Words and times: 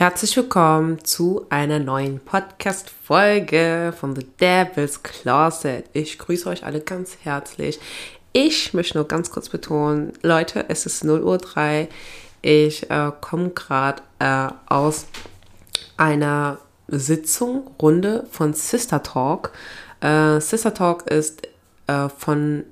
Herzlich 0.00 0.34
willkommen 0.34 1.04
zu 1.04 1.44
einer 1.50 1.78
neuen 1.78 2.20
Podcast-Folge 2.20 3.92
von 3.94 4.16
The 4.16 4.26
Devil's 4.40 5.02
Closet. 5.02 5.84
Ich 5.92 6.18
grüße 6.18 6.48
euch 6.48 6.64
alle 6.64 6.80
ganz 6.80 7.18
herzlich. 7.22 7.78
Ich 8.32 8.72
möchte 8.72 8.96
nur 8.96 9.06
ganz 9.06 9.30
kurz 9.30 9.50
betonen, 9.50 10.14
Leute, 10.22 10.64
es 10.70 10.86
ist 10.86 11.04
0.03 11.04 11.82
Uhr. 11.82 11.88
Ich 12.40 12.90
äh, 12.90 13.12
komme 13.20 13.50
gerade 13.50 14.02
äh, 14.20 14.48
aus 14.72 15.04
einer 15.98 16.56
Sitzung, 16.88 17.70
Runde 17.78 18.26
von 18.30 18.54
Sister 18.54 19.02
Talk. 19.02 19.52
Äh, 20.00 20.40
Sister 20.40 20.72
Talk 20.72 21.10
ist 21.10 21.42
äh, 21.88 22.08
von 22.08 22.64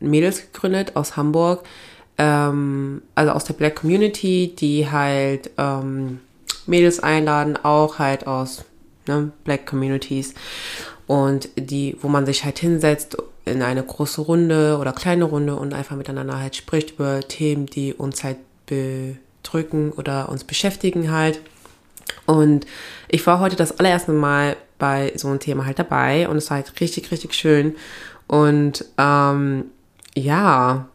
Mädels 0.00 0.52
gegründet 0.52 0.96
aus 0.96 1.16
Hamburg, 1.16 1.64
ähm, 2.18 3.00
also 3.14 3.32
aus 3.32 3.44
der 3.44 3.54
Black 3.54 3.76
Community, 3.76 4.54
die 4.54 4.90
halt 4.90 5.50
ähm, 5.56 6.20
Mädels 6.66 7.00
einladen, 7.00 7.56
auch 7.62 7.98
halt 7.98 8.26
aus 8.26 8.64
ne, 9.06 9.32
Black 9.44 9.66
Communities 9.66 10.34
und 11.06 11.48
die, 11.56 11.96
wo 12.00 12.08
man 12.08 12.26
sich 12.26 12.44
halt 12.44 12.58
hinsetzt 12.58 13.16
in 13.44 13.62
eine 13.62 13.82
große 13.82 14.22
Runde 14.22 14.78
oder 14.80 14.92
kleine 14.92 15.24
Runde 15.24 15.56
und 15.56 15.74
einfach 15.74 15.96
miteinander 15.96 16.38
halt 16.38 16.56
spricht 16.56 16.92
über 16.92 17.20
Themen, 17.20 17.66
die 17.66 17.92
uns 17.92 18.24
halt 18.24 18.38
bedrücken 18.66 19.92
oder 19.92 20.28
uns 20.30 20.44
beschäftigen 20.44 21.10
halt. 21.12 21.40
Und 22.26 22.66
ich 23.08 23.26
war 23.26 23.40
heute 23.40 23.56
das 23.56 23.78
allererste 23.78 24.12
Mal 24.12 24.56
bei 24.78 25.12
so 25.16 25.28
einem 25.28 25.40
Thema 25.40 25.66
halt 25.66 25.78
dabei 25.78 26.28
und 26.28 26.36
es 26.38 26.50
war 26.50 26.56
halt 26.56 26.80
richtig, 26.80 27.10
richtig 27.10 27.34
schön. 27.34 27.76
Und 28.26 28.86
ähm, 28.96 29.66
ja, 30.14 30.88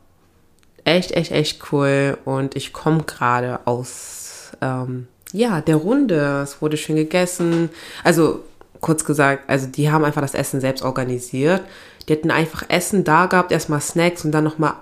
echt, 0.84 1.12
echt, 1.12 1.32
echt 1.32 1.72
cool. 1.72 2.18
Und 2.26 2.56
ich 2.56 2.74
komme 2.74 3.04
gerade 3.04 3.60
aus 3.66 4.52
ähm, 4.62 5.08
ja, 5.34 5.62
der 5.62 5.76
Runde. 5.76 6.42
Es 6.44 6.62
wurde 6.62 6.78
schön 6.78 6.96
gegessen. 6.96 7.70
Also 8.04 8.44
kurz 8.82 9.06
gesagt, 9.06 9.50
also 9.50 9.68
die 9.68 9.92
haben 9.92 10.06
einfach 10.06 10.22
das 10.22 10.34
Essen 10.34 10.62
selbst 10.62 10.84
organisiert. 10.84 11.62
Die 12.08 12.14
hatten 12.14 12.32
einfach 12.32 12.64
Essen 12.70 13.04
da 13.04 13.28
gehabt, 13.28 13.52
erstmal 13.52 13.82
Snacks 13.82 14.26
und 14.26 14.32
dann 14.32 14.44
nochmal 14.44 14.74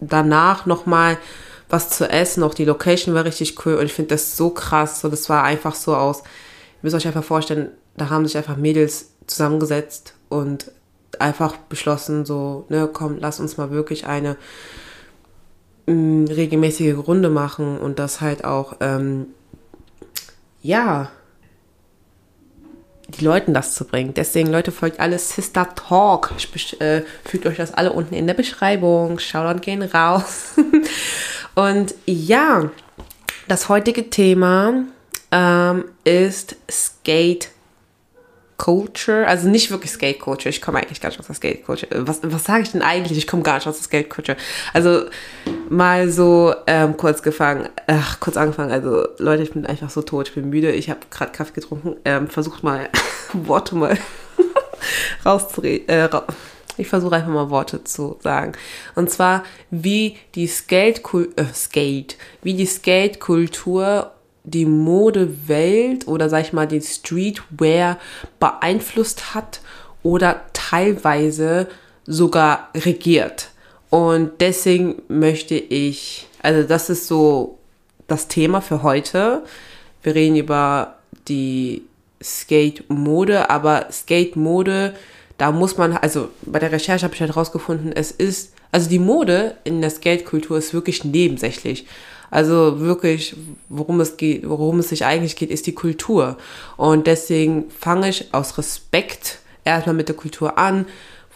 danach 0.00 0.66
nochmal 0.66 1.18
was 1.68 1.90
zu 1.90 2.08
essen. 2.08 2.42
Auch 2.42 2.54
die 2.54 2.64
Location 2.64 3.14
war 3.14 3.24
richtig 3.24 3.64
cool 3.66 3.74
und 3.74 3.86
ich 3.86 3.92
finde 3.92 4.14
das 4.14 4.36
so 4.36 4.50
krass. 4.50 5.00
So, 5.00 5.08
das 5.08 5.28
war 5.28 5.42
einfach 5.44 5.74
so 5.74 5.94
aus. 5.94 6.20
Ihr 6.20 6.82
müsst 6.82 6.96
euch 6.96 7.06
einfach 7.06 7.24
vorstellen, 7.24 7.70
da 7.96 8.10
haben 8.10 8.26
sich 8.26 8.36
einfach 8.36 8.56
Mädels 8.56 9.10
zusammengesetzt 9.26 10.14
und 10.28 10.70
einfach 11.18 11.56
beschlossen, 11.56 12.24
so, 12.26 12.66
ne, 12.68 12.88
komm, 12.92 13.18
lass 13.20 13.40
uns 13.40 13.56
mal 13.56 13.70
wirklich 13.70 14.06
eine 14.06 14.36
mh, 15.86 15.94
mm, 15.94 16.24
regelmäßige 16.26 16.96
Runde 16.96 17.30
machen 17.30 17.78
und 17.78 17.98
das 17.98 18.20
halt 18.20 18.44
auch 18.44 18.76
ähm, 18.80 19.26
ja, 20.64 21.10
die 23.06 23.24
Leuten 23.24 23.52
das 23.52 23.74
zu 23.74 23.84
bringen. 23.84 24.14
Deswegen, 24.14 24.50
Leute, 24.50 24.72
folgt 24.72 24.98
alles 24.98 25.28
Sister 25.28 25.74
Talk. 25.74 26.32
Äh, 26.80 27.02
fügt 27.24 27.46
euch 27.46 27.58
das 27.58 27.74
alle 27.74 27.92
unten 27.92 28.14
in 28.14 28.26
der 28.26 28.34
Beschreibung. 28.34 29.18
Shoutout 29.18 29.60
gehen 29.60 29.82
raus. 29.82 30.54
Und 31.54 31.94
ja, 32.06 32.70
das 33.46 33.68
heutige 33.68 34.08
Thema 34.08 34.84
ähm, 35.30 35.84
ist 36.04 36.56
Skate 36.70 37.50
Culture, 38.56 39.26
also 39.26 39.48
nicht 39.48 39.70
wirklich 39.70 39.90
Skate 39.90 40.20
Culture. 40.20 40.48
Ich 40.48 40.62
komme 40.62 40.78
eigentlich 40.78 41.00
gar 41.00 41.08
nicht 41.08 41.18
aus 41.18 41.26
der 41.26 41.34
Skate 41.34 41.64
Culture. 41.64 41.90
Äh, 41.90 42.06
was, 42.06 42.20
was 42.22 42.44
sage 42.44 42.62
ich 42.62 42.72
denn 42.72 42.82
eigentlich? 42.82 43.18
Ich 43.18 43.26
komme 43.26 43.42
gar 43.42 43.56
nicht 43.56 43.66
aus 43.66 43.76
der 43.76 43.84
Skate 43.84 44.08
Culture. 44.08 44.38
Also 44.72 45.04
mal 45.68 46.10
so 46.10 46.54
ähm, 46.66 46.96
kurz 46.96 47.22
gefangen, 47.22 47.68
ach, 47.86 48.20
kurz 48.20 48.36
angefangen. 48.36 48.70
Also 48.70 49.06
Leute, 49.18 49.42
ich 49.42 49.52
bin 49.52 49.66
einfach 49.66 49.90
so 49.90 50.02
tot, 50.02 50.28
ich 50.28 50.34
bin 50.34 50.50
müde. 50.50 50.70
Ich 50.72 50.88
habe 50.90 51.00
gerade 51.10 51.32
Kaffee 51.32 51.54
getrunken. 51.54 51.96
Ähm, 52.04 52.28
versucht 52.28 52.62
mal 52.62 52.88
Worte 53.32 53.74
mal 53.74 53.98
rauszureden. 55.24 55.88
Äh, 55.88 56.04
ra 56.04 56.24
ich 56.76 56.88
versuche 56.88 57.14
einfach 57.14 57.30
mal 57.30 57.50
Worte 57.50 57.84
zu 57.84 58.18
sagen. 58.20 58.52
Und 58.96 59.08
zwar, 59.08 59.44
wie 59.70 60.16
die 60.34 60.48
Skate, 60.48 61.00
äh, 61.36 61.44
Skate, 61.54 62.16
wie 62.42 62.54
die 62.54 62.66
Skate-Kultur 62.66 64.10
die 64.44 64.66
Modewelt 64.66 66.06
oder 66.06 66.28
sag 66.28 66.42
ich 66.42 66.52
mal 66.52 66.66
die 66.66 66.80
Streetwear 66.80 67.98
beeinflusst 68.38 69.34
hat 69.34 69.60
oder 70.02 70.42
teilweise 70.52 71.66
sogar 72.06 72.68
regiert. 72.74 73.48
Und 73.90 74.32
deswegen 74.40 75.02
möchte 75.08 75.54
ich, 75.54 76.28
also 76.42 76.66
das 76.66 76.90
ist 76.90 77.06
so 77.06 77.58
das 78.06 78.28
Thema 78.28 78.60
für 78.60 78.82
heute. 78.82 79.42
Wir 80.02 80.14
reden 80.14 80.36
über 80.36 80.96
die 81.26 81.82
Skate-Mode, 82.22 83.48
aber 83.48 83.86
Skate-Mode, 83.90 84.94
da 85.38 85.52
muss 85.52 85.78
man, 85.78 85.96
also 85.96 86.28
bei 86.42 86.58
der 86.58 86.72
Recherche 86.72 87.04
habe 87.04 87.14
ich 87.14 87.20
halt 87.20 87.34
rausgefunden, 87.34 87.92
es 87.92 88.10
ist, 88.10 88.52
also 88.72 88.90
die 88.90 88.98
Mode 88.98 89.56
in 89.64 89.80
der 89.80 89.90
Skate-Kultur 89.90 90.58
ist 90.58 90.74
wirklich 90.74 91.04
nebensächlich. 91.04 91.86
Also 92.34 92.80
wirklich, 92.80 93.36
worum 93.68 94.00
es 94.00 94.16
geht, 94.16 94.48
worum 94.48 94.80
es 94.80 94.88
sich 94.88 95.04
eigentlich 95.04 95.36
geht, 95.36 95.50
ist 95.50 95.68
die 95.68 95.74
Kultur. 95.74 96.36
Und 96.76 97.06
deswegen 97.06 97.70
fange 97.70 98.08
ich 98.08 98.34
aus 98.34 98.58
Respekt 98.58 99.38
erstmal 99.64 99.94
mit 99.94 100.08
der 100.08 100.16
Kultur 100.16 100.58
an, 100.58 100.86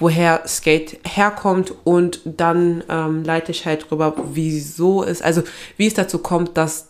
woher 0.01 0.43
Skate 0.49 0.99
herkommt 1.05 1.73
und 1.85 2.21
dann 2.25 2.83
ähm, 2.89 3.23
leite 3.23 3.53
ich 3.53 3.65
halt 3.65 3.89
drüber, 3.89 4.13
wieso 4.33 5.05
es, 5.05 5.23
also 5.23 5.45
wie 5.77 5.87
es 5.87 5.95
dazu 5.95 6.19
kommt, 6.19 6.57
dass 6.57 6.89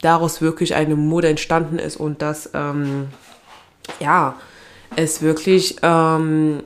daraus 0.00 0.40
wirklich 0.40 0.74
eine 0.74 0.96
Mode 0.96 1.28
entstanden 1.28 1.78
ist 1.78 1.98
und 1.98 2.22
dass, 2.22 2.48
ähm, 2.54 3.08
ja, 4.00 4.36
es 4.96 5.20
wirklich, 5.20 5.76
ähm, 5.82 6.62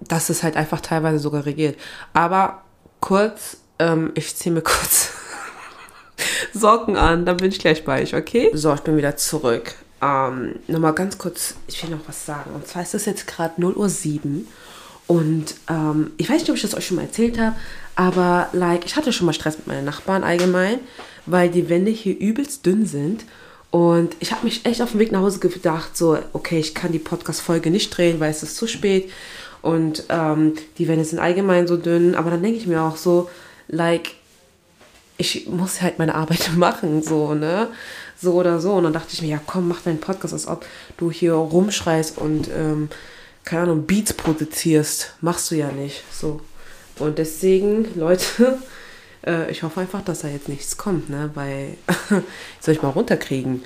dass 0.00 0.30
es 0.30 0.42
halt 0.42 0.56
einfach 0.56 0.80
teilweise 0.80 1.18
sogar 1.18 1.44
regiert. 1.44 1.76
Aber 2.14 2.62
kurz 3.00 3.58
ähm, 3.78 4.12
ich 4.14 4.34
ziehe 4.36 4.54
mir 4.54 4.62
kurz 4.62 5.10
Socken 6.52 6.96
an, 6.96 7.26
dann 7.26 7.36
bin 7.36 7.48
ich 7.48 7.58
gleich 7.58 7.84
bei 7.84 8.02
euch, 8.02 8.14
okay? 8.14 8.50
So, 8.54 8.72
ich 8.74 8.80
bin 8.80 8.96
wieder 8.96 9.16
zurück. 9.16 9.74
Ähm, 10.02 10.56
Nochmal 10.66 10.94
ganz 10.94 11.18
kurz, 11.18 11.54
ich 11.66 11.82
will 11.82 11.90
noch 11.90 12.06
was 12.06 12.26
sagen. 12.26 12.50
Und 12.54 12.66
zwar 12.66 12.82
ist 12.82 12.94
es 12.94 13.06
jetzt 13.06 13.26
gerade 13.26 13.60
0.07 13.60 14.24
Uhr 14.24 14.44
und 15.06 15.54
ähm, 15.68 16.12
ich 16.16 16.30
weiß 16.30 16.40
nicht, 16.40 16.50
ob 16.50 16.56
ich 16.56 16.62
das 16.62 16.74
euch 16.74 16.86
schon 16.86 16.96
mal 16.96 17.02
erzählt 17.02 17.38
habe, 17.38 17.56
aber 17.94 18.48
like, 18.52 18.86
ich 18.86 18.96
hatte 18.96 19.12
schon 19.12 19.26
mal 19.26 19.32
Stress 19.32 19.58
mit 19.58 19.66
meinen 19.66 19.84
Nachbarn 19.84 20.24
allgemein, 20.24 20.80
weil 21.26 21.50
die 21.50 21.68
Wände 21.68 21.90
hier 21.90 22.18
übelst 22.18 22.64
dünn 22.64 22.86
sind. 22.86 23.24
Und 23.70 24.16
ich 24.20 24.30
habe 24.30 24.44
mich 24.44 24.64
echt 24.64 24.80
auf 24.80 24.92
dem 24.92 25.00
Weg 25.00 25.12
nach 25.12 25.20
Hause 25.20 25.40
gedacht, 25.40 25.96
so, 25.96 26.16
okay, 26.32 26.58
ich 26.58 26.74
kann 26.74 26.92
die 26.92 26.98
Podcast-Folge 26.98 27.70
nicht 27.70 27.96
drehen, 27.96 28.20
weil 28.20 28.30
es 28.30 28.42
ist 28.42 28.56
zu 28.56 28.66
spät. 28.66 29.10
Und 29.62 30.04
ähm, 30.10 30.54
die 30.78 30.86
Wände 30.86 31.04
sind 31.04 31.18
allgemein 31.18 31.66
so 31.66 31.76
dünn. 31.76 32.14
Aber 32.14 32.30
dann 32.30 32.42
denke 32.42 32.58
ich 32.58 32.66
mir 32.66 32.82
auch 32.82 32.96
so, 32.96 33.28
like, 33.68 34.14
ich 35.16 35.46
muss 35.48 35.80
halt 35.82 35.98
meine 35.98 36.14
Arbeit 36.14 36.50
machen, 36.56 37.02
so, 37.02 37.34
ne? 37.34 37.68
So 38.20 38.34
oder 38.34 38.60
so. 38.60 38.74
Und 38.74 38.84
dann 38.84 38.92
dachte 38.92 39.12
ich 39.12 39.22
mir, 39.22 39.28
ja 39.28 39.40
komm, 39.44 39.68
mach 39.68 39.82
deinen 39.82 40.00
Podcast, 40.00 40.32
als 40.32 40.46
ob 40.46 40.64
du 40.96 41.10
hier 41.10 41.34
rumschreist 41.34 42.18
und, 42.18 42.48
ähm, 42.48 42.88
keine 43.44 43.62
Ahnung, 43.64 43.86
Beats 43.86 44.12
produzierst. 44.14 45.14
Machst 45.20 45.50
du 45.50 45.56
ja 45.56 45.70
nicht. 45.70 46.02
So. 46.12 46.40
Und 46.98 47.18
deswegen, 47.18 47.86
Leute, 47.98 48.58
äh, 49.26 49.50
ich 49.50 49.62
hoffe 49.62 49.80
einfach, 49.80 50.02
dass 50.02 50.20
da 50.20 50.28
jetzt 50.28 50.48
nichts 50.48 50.76
kommt, 50.76 51.10
ne? 51.10 51.30
Weil, 51.34 51.76
soll 52.60 52.74
ich 52.74 52.82
mal 52.82 52.90
runterkriegen? 52.90 53.62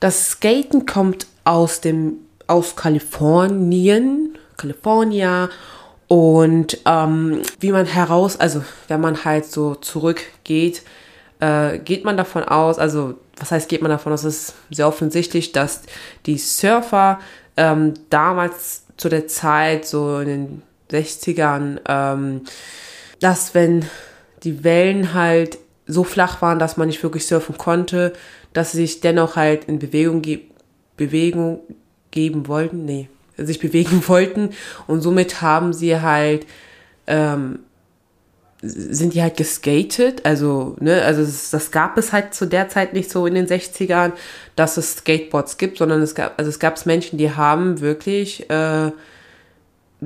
Das 0.00 0.30
Skaten 0.30 0.86
kommt 0.86 1.26
aus 1.44 1.80
dem, 1.80 2.14
aus 2.48 2.74
Kalifornien, 2.74 4.36
California 4.56 5.48
und 6.12 6.76
ähm, 6.84 7.40
wie 7.58 7.72
man 7.72 7.86
heraus, 7.86 8.38
also 8.38 8.62
wenn 8.86 9.00
man 9.00 9.24
halt 9.24 9.46
so 9.46 9.76
zurückgeht, 9.76 10.82
äh, 11.40 11.78
geht 11.78 12.04
man 12.04 12.18
davon 12.18 12.44
aus, 12.44 12.78
also 12.78 13.14
was 13.38 13.50
heißt 13.50 13.66
geht 13.66 13.80
man 13.80 13.90
davon 13.90 14.12
aus, 14.12 14.22
es 14.24 14.50
ist 14.50 14.54
sehr 14.70 14.86
offensichtlich, 14.86 15.52
dass 15.52 15.84
die 16.26 16.36
Surfer 16.36 17.18
ähm, 17.56 17.94
damals 18.10 18.82
zu 18.98 19.08
der 19.08 19.26
Zeit, 19.26 19.86
so 19.86 20.18
in 20.18 20.26
den 20.26 20.62
60ern, 20.90 21.80
ähm, 21.88 22.42
dass 23.20 23.54
wenn 23.54 23.86
die 24.42 24.64
Wellen 24.64 25.14
halt 25.14 25.56
so 25.86 26.04
flach 26.04 26.42
waren, 26.42 26.58
dass 26.58 26.76
man 26.76 26.88
nicht 26.88 27.02
wirklich 27.02 27.26
surfen 27.26 27.56
konnte, 27.56 28.12
dass 28.52 28.72
sie 28.72 28.82
sich 28.82 29.00
dennoch 29.00 29.36
halt 29.36 29.64
in 29.64 29.78
Bewegung, 29.78 30.20
ge 30.20 30.40
Bewegung 30.98 31.60
geben 32.10 32.48
wollten. 32.48 32.84
Nee, 32.84 33.08
sich 33.46 33.60
bewegen 33.60 34.02
wollten 34.08 34.50
und 34.86 35.00
somit 35.00 35.42
haben 35.42 35.72
sie 35.72 36.00
halt 36.00 36.46
ähm, 37.06 37.60
sind 38.64 39.14
die 39.14 39.22
halt 39.22 39.36
geskatet, 39.36 40.24
also, 40.24 40.76
ne, 40.78 41.02
also 41.02 41.22
das, 41.22 41.50
das, 41.50 41.72
gab 41.72 41.98
es 41.98 42.12
halt 42.12 42.32
zu 42.32 42.46
der 42.46 42.68
Zeit 42.68 42.92
nicht 42.92 43.10
so 43.10 43.26
in 43.26 43.34
den 43.34 43.48
60ern, 43.48 44.12
dass 44.54 44.76
es 44.76 44.98
Skateboards 44.98 45.58
gibt, 45.58 45.78
sondern 45.78 46.00
es 46.00 46.14
gab, 46.14 46.38
also 46.38 46.48
es 46.48 46.60
gab 46.60 46.86
Menschen, 46.86 47.18
die 47.18 47.34
haben 47.34 47.80
wirklich 47.80 48.48
äh, 48.50 48.92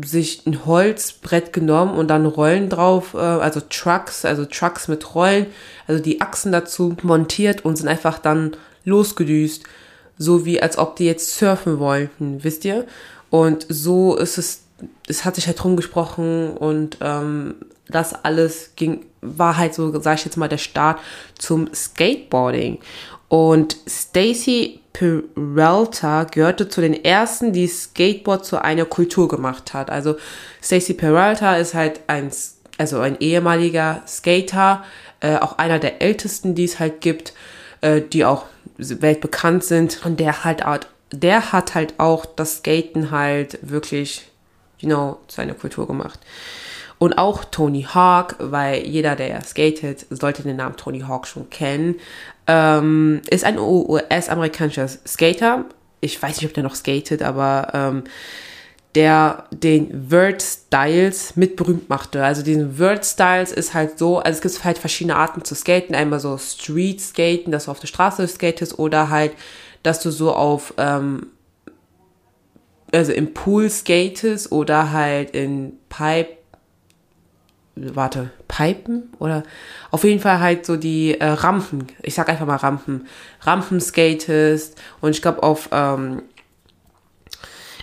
sich 0.02 0.46
ein 0.46 0.64
Holzbrett 0.64 1.52
genommen 1.52 1.98
und 1.98 2.08
dann 2.08 2.24
Rollen 2.24 2.70
drauf, 2.70 3.12
äh, 3.12 3.18
also 3.18 3.60
Trucks, 3.60 4.24
also 4.24 4.46
Trucks 4.46 4.88
mit 4.88 5.14
Rollen, 5.14 5.46
also 5.86 6.02
die 6.02 6.22
Achsen 6.22 6.50
dazu 6.50 6.96
montiert 7.02 7.62
und 7.62 7.76
sind 7.76 7.88
einfach 7.88 8.18
dann 8.18 8.56
losgedüst. 8.84 9.64
So 10.18 10.46
wie 10.46 10.62
als 10.62 10.78
ob 10.78 10.96
die 10.96 11.04
jetzt 11.04 11.36
surfen 11.36 11.78
wollten, 11.78 12.42
wisst 12.42 12.64
ihr? 12.64 12.86
Und 13.30 13.66
so 13.68 14.16
ist 14.16 14.38
es, 14.38 14.62
es 15.08 15.24
hat 15.24 15.34
sich 15.36 15.46
halt 15.46 15.62
rumgesprochen 15.64 16.56
und 16.56 16.98
ähm, 17.00 17.56
das 17.88 18.24
alles 18.24 18.72
ging, 18.76 19.06
war 19.20 19.56
halt 19.56 19.74
so, 19.74 19.98
sag 20.00 20.18
ich 20.18 20.24
jetzt 20.24 20.36
mal, 20.36 20.48
der 20.48 20.58
Start 20.58 21.00
zum 21.38 21.72
Skateboarding. 21.72 22.78
Und 23.28 23.76
Stacy 23.88 24.80
Peralta 24.92 26.24
gehörte 26.24 26.68
zu 26.68 26.80
den 26.80 27.04
ersten, 27.04 27.52
die 27.52 27.66
Skateboard 27.66 28.44
zu 28.44 28.62
einer 28.62 28.84
Kultur 28.84 29.28
gemacht 29.28 29.74
hat. 29.74 29.90
Also 29.90 30.16
Stacy 30.62 30.94
Peralta 30.94 31.56
ist 31.56 31.74
halt 31.74 32.00
ein, 32.06 32.30
also 32.78 33.00
ein 33.00 33.18
ehemaliger 33.20 34.02
Skater, 34.06 34.84
äh, 35.20 35.36
auch 35.36 35.58
einer 35.58 35.78
der 35.78 36.00
ältesten, 36.02 36.54
die 36.54 36.64
es 36.64 36.78
halt 36.78 37.00
gibt, 37.00 37.34
äh, 37.80 38.00
die 38.00 38.24
auch 38.24 38.46
weltbekannt 38.78 39.64
sind. 39.64 40.04
Und 40.04 40.20
der 40.20 40.44
halt, 40.44 40.64
der 41.12 41.52
hat 41.52 41.74
halt 41.74 41.94
auch 41.98 42.26
das 42.26 42.58
Skaten 42.58 43.10
halt 43.10 43.58
wirklich, 43.62 44.26
you 44.78 44.88
know, 44.88 45.18
zu 45.28 45.40
einer 45.40 45.54
Kultur 45.54 45.86
gemacht. 45.86 46.20
Und 46.98 47.18
auch 47.18 47.44
Tony 47.44 47.82
Hawk, 47.82 48.36
weil 48.38 48.86
jeder, 48.86 49.16
der 49.16 49.42
skatet, 49.44 50.06
sollte 50.10 50.42
den 50.42 50.56
Namen 50.56 50.76
Tony 50.76 51.00
Hawk 51.00 51.26
schon 51.26 51.50
kennen, 51.50 51.96
ähm, 52.46 53.20
ist 53.28 53.44
ein 53.44 53.58
US-amerikanischer 53.58 54.88
Skater. 54.88 55.66
Ich 56.00 56.20
weiß 56.20 56.36
nicht, 56.36 56.46
ob 56.46 56.54
der 56.54 56.62
noch 56.62 56.74
skatet, 56.74 57.22
aber 57.22 57.70
ähm, 57.74 58.04
der 58.96 59.44
den 59.50 60.10
Word 60.10 60.42
Styles 60.42 61.36
mit 61.36 61.56
berühmt 61.56 61.90
machte. 61.90 62.24
Also 62.24 62.42
diesen 62.42 62.78
Word 62.78 63.04
Styles 63.04 63.52
ist 63.52 63.74
halt 63.74 63.98
so, 63.98 64.18
also 64.18 64.38
es 64.38 64.40
gibt 64.40 64.64
halt 64.64 64.78
verschiedene 64.78 65.16
Arten 65.16 65.44
zu 65.44 65.54
skaten. 65.54 65.94
Einmal 65.94 66.18
so 66.18 66.38
Street 66.38 67.00
Skaten, 67.02 67.52
dass 67.52 67.66
du 67.66 67.72
auf 67.72 67.80
der 67.80 67.88
Straße 67.88 68.26
skatest 68.26 68.78
oder 68.78 69.10
halt, 69.10 69.32
dass 69.86 70.00
du 70.00 70.10
so 70.10 70.34
auf, 70.34 70.74
ähm, 70.78 71.28
also 72.92 73.12
im 73.12 73.34
Pool 73.34 73.70
skatest 73.70 74.50
oder 74.50 74.92
halt 74.92 75.30
in 75.30 75.74
Pipe 75.88 76.36
warte, 77.76 78.30
Pipen 78.48 79.12
oder 79.18 79.42
auf 79.90 80.02
jeden 80.04 80.20
Fall 80.20 80.40
halt 80.40 80.64
so 80.64 80.76
die 80.76 81.20
äh, 81.20 81.26
Rampen. 81.26 81.88
Ich 82.02 82.14
sag 82.14 82.28
einfach 82.28 82.46
mal 82.46 82.56
Rampen. 82.56 83.06
Rampen 83.42 83.80
skatest 83.80 84.80
und 85.02 85.10
ich 85.10 85.20
glaube 85.20 85.42
auf 85.42 85.68
ähm, 85.72 86.22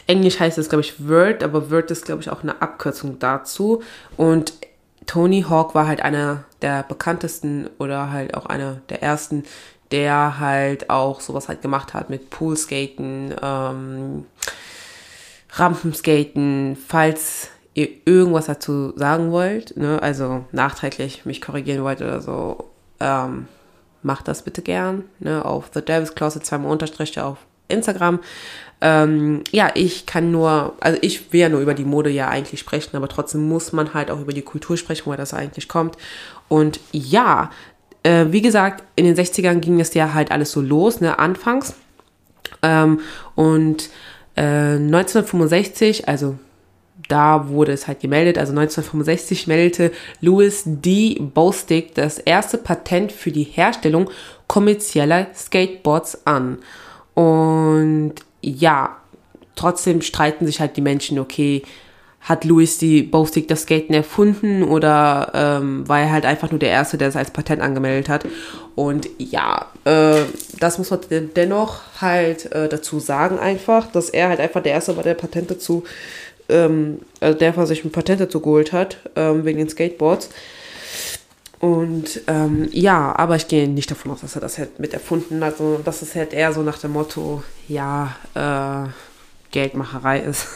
Englisch 0.07 0.39
heißt 0.39 0.57
es, 0.57 0.67
glaube 0.67 0.81
ich, 0.81 1.07
Word, 1.07 1.43
aber 1.43 1.71
Word 1.71 1.91
ist, 1.91 2.05
glaube 2.05 2.21
ich, 2.21 2.29
auch 2.29 2.43
eine 2.43 2.61
Abkürzung 2.61 3.19
dazu. 3.19 3.83
Und 4.17 4.53
Tony 5.05 5.45
Hawk 5.47 5.75
war 5.75 5.87
halt 5.87 6.01
einer 6.01 6.43
der 6.61 6.83
bekanntesten 6.83 7.69
oder 7.77 8.11
halt 8.11 8.35
auch 8.35 8.45
einer 8.45 8.81
der 8.89 9.01
ersten, 9.01 9.43
der 9.93 10.39
halt 10.39 10.89
auch 10.89 11.21
sowas 11.21 11.47
halt 11.47 11.61
gemacht 11.61 11.93
hat 11.93 12.09
mit 12.09 12.31
Poolskaten, 12.31 13.33
ähm, 13.41 14.25
Rampenskaten, 15.51 16.75
falls 16.87 17.49
ihr 17.75 17.89
irgendwas 18.05 18.47
dazu 18.47 18.93
sagen 18.97 19.31
wollt, 19.31 19.77
ne, 19.77 20.01
also 20.01 20.45
nachträglich 20.51 21.25
mich 21.25 21.41
korrigieren 21.41 21.83
wollt 21.83 22.01
oder 22.01 22.21
so, 22.21 22.71
ähm, 22.99 23.47
macht 24.01 24.27
das 24.27 24.41
bitte 24.41 24.63
gern, 24.63 25.03
ne, 25.19 25.45
auf 25.45 25.69
The 25.71 25.81
Devil's 25.81 26.15
Closet 26.15 26.43
zweimal 26.43 26.71
Unterstriche 26.71 27.23
auf 27.23 27.37
Instagram. 27.67 28.19
Ähm, 28.81 29.43
ja, 29.51 29.71
ich 29.75 30.07
kann 30.07 30.31
nur, 30.31 30.73
also 30.79 30.97
ich 31.01 31.31
will 31.31 31.39
ja 31.39 31.49
nur 31.49 31.61
über 31.61 31.75
die 31.75 31.85
Mode 31.85 32.09
ja 32.09 32.29
eigentlich 32.29 32.59
sprechen, 32.59 32.97
aber 32.97 33.07
trotzdem 33.07 33.47
muss 33.47 33.71
man 33.73 33.93
halt 33.93 34.09
auch 34.09 34.19
über 34.19 34.33
die 34.33 34.41
Kultur 34.41 34.75
sprechen, 34.75 35.05
woher 35.05 35.17
das 35.17 35.33
eigentlich 35.35 35.67
kommt. 35.67 35.97
Und 36.49 36.79
ja, 36.91 37.49
äh, 38.03 38.25
wie 38.29 38.41
gesagt, 38.41 38.83
in 38.95 39.05
den 39.05 39.15
60ern 39.15 39.59
ging 39.59 39.79
es 39.79 39.93
ja 39.93 40.13
halt 40.13 40.31
alles 40.31 40.51
so 40.51 40.61
los, 40.61 41.01
ne, 41.01 41.17
anfangs. 41.19 41.75
Ähm, 42.61 42.99
und 43.35 43.89
äh, 44.35 44.75
1965, 44.75 46.07
also 46.07 46.37
da 47.09 47.49
wurde 47.49 47.71
es 47.71 47.87
halt 47.87 47.99
gemeldet, 47.99 48.37
also 48.37 48.51
1965 48.51 49.47
meldete 49.47 49.91
Louis 50.21 50.63
D. 50.65 51.19
Bostick 51.19 51.95
das 51.95 52.19
erste 52.19 52.57
Patent 52.57 53.11
für 53.11 53.31
die 53.31 53.43
Herstellung 53.43 54.09
kommerzieller 54.47 55.27
Skateboards 55.35 56.25
an. 56.25 56.59
Und 57.13 58.15
ja, 58.41 58.97
trotzdem 59.55 60.01
streiten 60.01 60.45
sich 60.45 60.59
halt 60.59 60.77
die 60.77 60.81
Menschen, 60.81 61.19
okay, 61.19 61.63
hat 62.23 62.45
Louis 62.45 62.77
D. 62.77 63.01
Bostick 63.01 63.47
das 63.47 63.63
Skaten 63.63 63.93
erfunden 63.93 64.63
oder 64.63 65.31
ähm, 65.33 65.87
war 65.87 65.99
er 65.99 66.11
halt 66.11 66.25
einfach 66.25 66.51
nur 66.51 66.59
der 66.59 66.69
Erste, 66.69 66.97
der 66.97 67.09
es 67.09 67.15
als 67.15 67.31
Patent 67.31 67.61
angemeldet 67.61 68.09
hat. 68.09 68.25
Und 68.75 69.09
ja, 69.17 69.67
äh, 69.85 70.21
das 70.59 70.77
muss 70.77 70.89
man 70.89 70.99
dennoch 71.35 71.81
halt 71.99 72.51
äh, 72.51 72.69
dazu 72.69 72.99
sagen 72.99 73.39
einfach, 73.39 73.91
dass 73.91 74.09
er 74.09 74.29
halt 74.29 74.39
einfach 74.39 74.63
der 74.63 74.71
Erste 74.71 74.95
war, 74.95 75.03
der 75.03 75.15
Patent 75.15 75.51
dazu 75.51 75.83
ähm, 76.49 76.99
also 77.19 77.37
der, 77.37 77.51
der 77.51 77.65
sich 77.65 77.83
ein 77.83 77.91
Patent 77.91 78.21
dazu 78.21 78.39
geholt 78.39 78.73
hat, 78.73 78.97
ähm, 79.15 79.45
wegen 79.45 79.59
den 79.59 79.69
Skateboards. 79.69 80.29
Und 81.59 82.21
ähm, 82.27 82.67
ja, 82.71 83.15
aber 83.15 83.37
ich 83.37 83.47
gehe 83.47 83.69
nicht 83.69 83.89
davon 83.89 84.11
aus, 84.11 84.21
dass 84.21 84.35
er 84.35 84.41
das 84.41 84.57
halt 84.57 84.79
mit 84.79 84.93
erfunden 84.93 85.43
hat, 85.43 85.57
sondern 85.57 85.83
dass 85.85 86.01
es 86.01 86.13
halt 86.13 86.33
eher 86.33 86.51
so 86.51 86.61
nach 86.61 86.77
dem 86.77 86.91
Motto, 86.91 87.41
ja, 87.69 88.15
äh, 88.35 88.89
Geldmacherei 89.53 90.19
ist. 90.19 90.47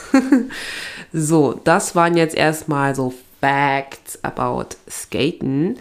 so, 1.13 1.53
das 1.63 1.95
waren 1.95 2.17
jetzt 2.17 2.35
erstmal 2.35 2.93
so 2.93 3.13
Facts 3.39 4.21
about 4.23 4.75
Skaten. 4.89 5.77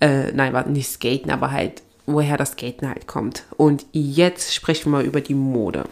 Äh, 0.00 0.30
nein, 0.32 0.52
war 0.52 0.68
nicht 0.68 0.88
Skaten, 0.88 1.32
aber 1.32 1.50
halt, 1.50 1.82
woher 2.06 2.36
das 2.36 2.52
Skaten 2.52 2.88
halt 2.88 3.08
kommt. 3.08 3.42
Und 3.56 3.84
jetzt 3.92 4.54
sprechen 4.54 4.92
wir 4.92 4.98
mal 4.98 5.04
über 5.04 5.20
die 5.20 5.34
Mode. 5.34 5.84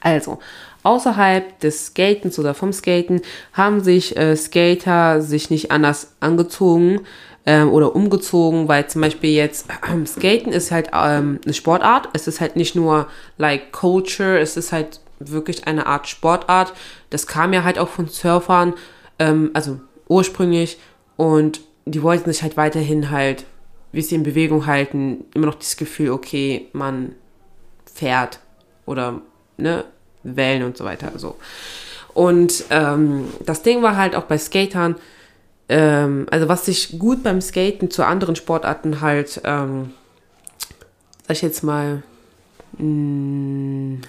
Also, 0.00 0.38
außerhalb 0.82 1.58
des 1.60 1.86
Skatens 1.86 2.38
oder 2.38 2.54
vom 2.54 2.72
Skaten 2.72 3.22
haben 3.52 3.80
sich 3.82 4.16
äh, 4.16 4.36
Skater 4.36 5.20
sich 5.20 5.50
nicht 5.50 5.72
anders 5.72 6.14
angezogen 6.20 7.00
ähm, 7.46 7.70
oder 7.70 7.96
umgezogen, 7.96 8.68
weil 8.68 8.86
zum 8.86 9.00
Beispiel 9.00 9.30
jetzt 9.30 9.66
ähm, 9.90 10.06
Skaten 10.06 10.52
ist 10.52 10.70
halt 10.70 10.90
ähm, 10.92 11.40
eine 11.44 11.54
Sportart. 11.54 12.08
Es 12.12 12.28
ist 12.28 12.40
halt 12.40 12.56
nicht 12.56 12.76
nur 12.76 13.08
like 13.38 13.72
Culture, 13.72 14.38
es 14.38 14.56
ist 14.56 14.72
halt 14.72 15.00
wirklich 15.20 15.66
eine 15.66 15.86
Art 15.86 16.08
Sportart. 16.08 16.72
Das 17.10 17.26
kam 17.26 17.52
ja 17.52 17.62
halt 17.62 17.78
auch 17.78 17.88
von 17.88 18.08
Surfern, 18.08 18.74
ähm, 19.18 19.50
also 19.54 19.80
ursprünglich 20.08 20.78
und 21.16 21.60
die 21.84 22.02
wollten 22.02 22.32
sich 22.32 22.42
halt 22.42 22.56
weiterhin 22.56 23.10
halt, 23.10 23.44
wie 23.92 24.02
sie 24.02 24.14
in 24.14 24.22
Bewegung 24.22 24.66
halten, 24.66 25.24
immer 25.34 25.46
noch 25.46 25.56
das 25.56 25.76
Gefühl, 25.76 26.10
okay, 26.10 26.68
man 26.72 27.14
fährt 27.92 28.40
oder 28.86 29.20
ne, 29.56 29.84
Wellen 30.22 30.62
und 30.62 30.76
so 30.76 30.84
weiter. 30.84 31.12
So. 31.16 31.36
Und 32.14 32.64
ähm, 32.70 33.26
das 33.44 33.62
Ding 33.62 33.82
war 33.82 33.96
halt 33.96 34.14
auch 34.14 34.24
bei 34.24 34.38
Skatern, 34.38 34.96
ähm, 35.68 36.26
also 36.30 36.48
was 36.48 36.66
sich 36.66 36.98
gut 36.98 37.22
beim 37.22 37.40
Skaten 37.40 37.90
zu 37.90 38.04
anderen 38.04 38.36
Sportarten 38.36 39.00
halt, 39.00 39.40
ähm, 39.44 39.92
sag 41.26 41.36
ich 41.36 41.42
jetzt 41.42 41.62
mal, 41.62 42.02
mh, 42.72 42.78
hm, 42.78 44.00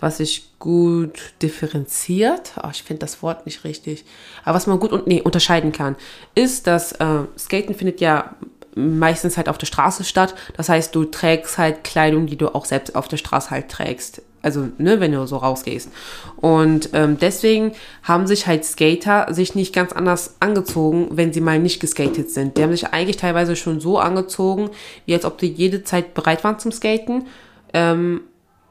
was 0.00 0.16
sich 0.16 0.50
gut 0.58 1.34
differenziert, 1.42 2.52
oh, 2.62 2.68
ich 2.70 2.82
finde 2.82 3.00
das 3.00 3.22
Wort 3.22 3.46
nicht 3.46 3.64
richtig, 3.64 4.04
aber 4.44 4.56
was 4.56 4.66
man 4.66 4.80
gut 4.80 4.92
und, 4.92 5.06
nee, 5.06 5.22
unterscheiden 5.22 5.72
kann, 5.72 5.96
ist, 6.34 6.66
dass 6.66 6.92
äh, 6.92 7.24
Skaten 7.38 7.74
findet 7.74 8.00
ja 8.00 8.34
meistens 8.74 9.36
halt 9.36 9.48
auf 9.48 9.58
der 9.58 9.66
Straße 9.66 10.04
statt. 10.04 10.34
Das 10.56 10.68
heißt, 10.68 10.94
du 10.94 11.04
trägst 11.04 11.58
halt 11.58 11.84
Kleidung, 11.84 12.26
die 12.26 12.36
du 12.36 12.54
auch 12.54 12.64
selbst 12.64 12.94
auf 12.94 13.08
der 13.08 13.16
Straße 13.16 13.50
halt 13.50 13.68
trägst. 13.68 14.22
Also, 14.42 14.68
ne, 14.78 15.00
wenn 15.00 15.12
du 15.12 15.26
so 15.26 15.36
rausgehst. 15.36 15.90
Und 16.36 16.90
ähm, 16.94 17.18
deswegen 17.20 17.72
haben 18.02 18.26
sich 18.26 18.46
halt 18.46 18.64
Skater 18.64 19.34
sich 19.34 19.54
nicht 19.54 19.74
ganz 19.74 19.92
anders 19.92 20.36
angezogen, 20.40 21.08
wenn 21.12 21.32
sie 21.32 21.42
mal 21.42 21.58
nicht 21.58 21.80
geskatet 21.80 22.30
sind. 22.30 22.56
Die 22.56 22.62
haben 22.62 22.70
sich 22.70 22.88
eigentlich 22.88 23.18
teilweise 23.18 23.54
schon 23.54 23.80
so 23.80 23.98
angezogen, 23.98 24.70
wie 25.04 25.14
als 25.14 25.26
ob 25.26 25.36
die 25.36 25.52
jede 25.52 25.84
Zeit 25.84 26.14
bereit 26.14 26.42
waren 26.42 26.58
zum 26.58 26.72
Skaten. 26.72 27.26
Ähm, 27.74 28.22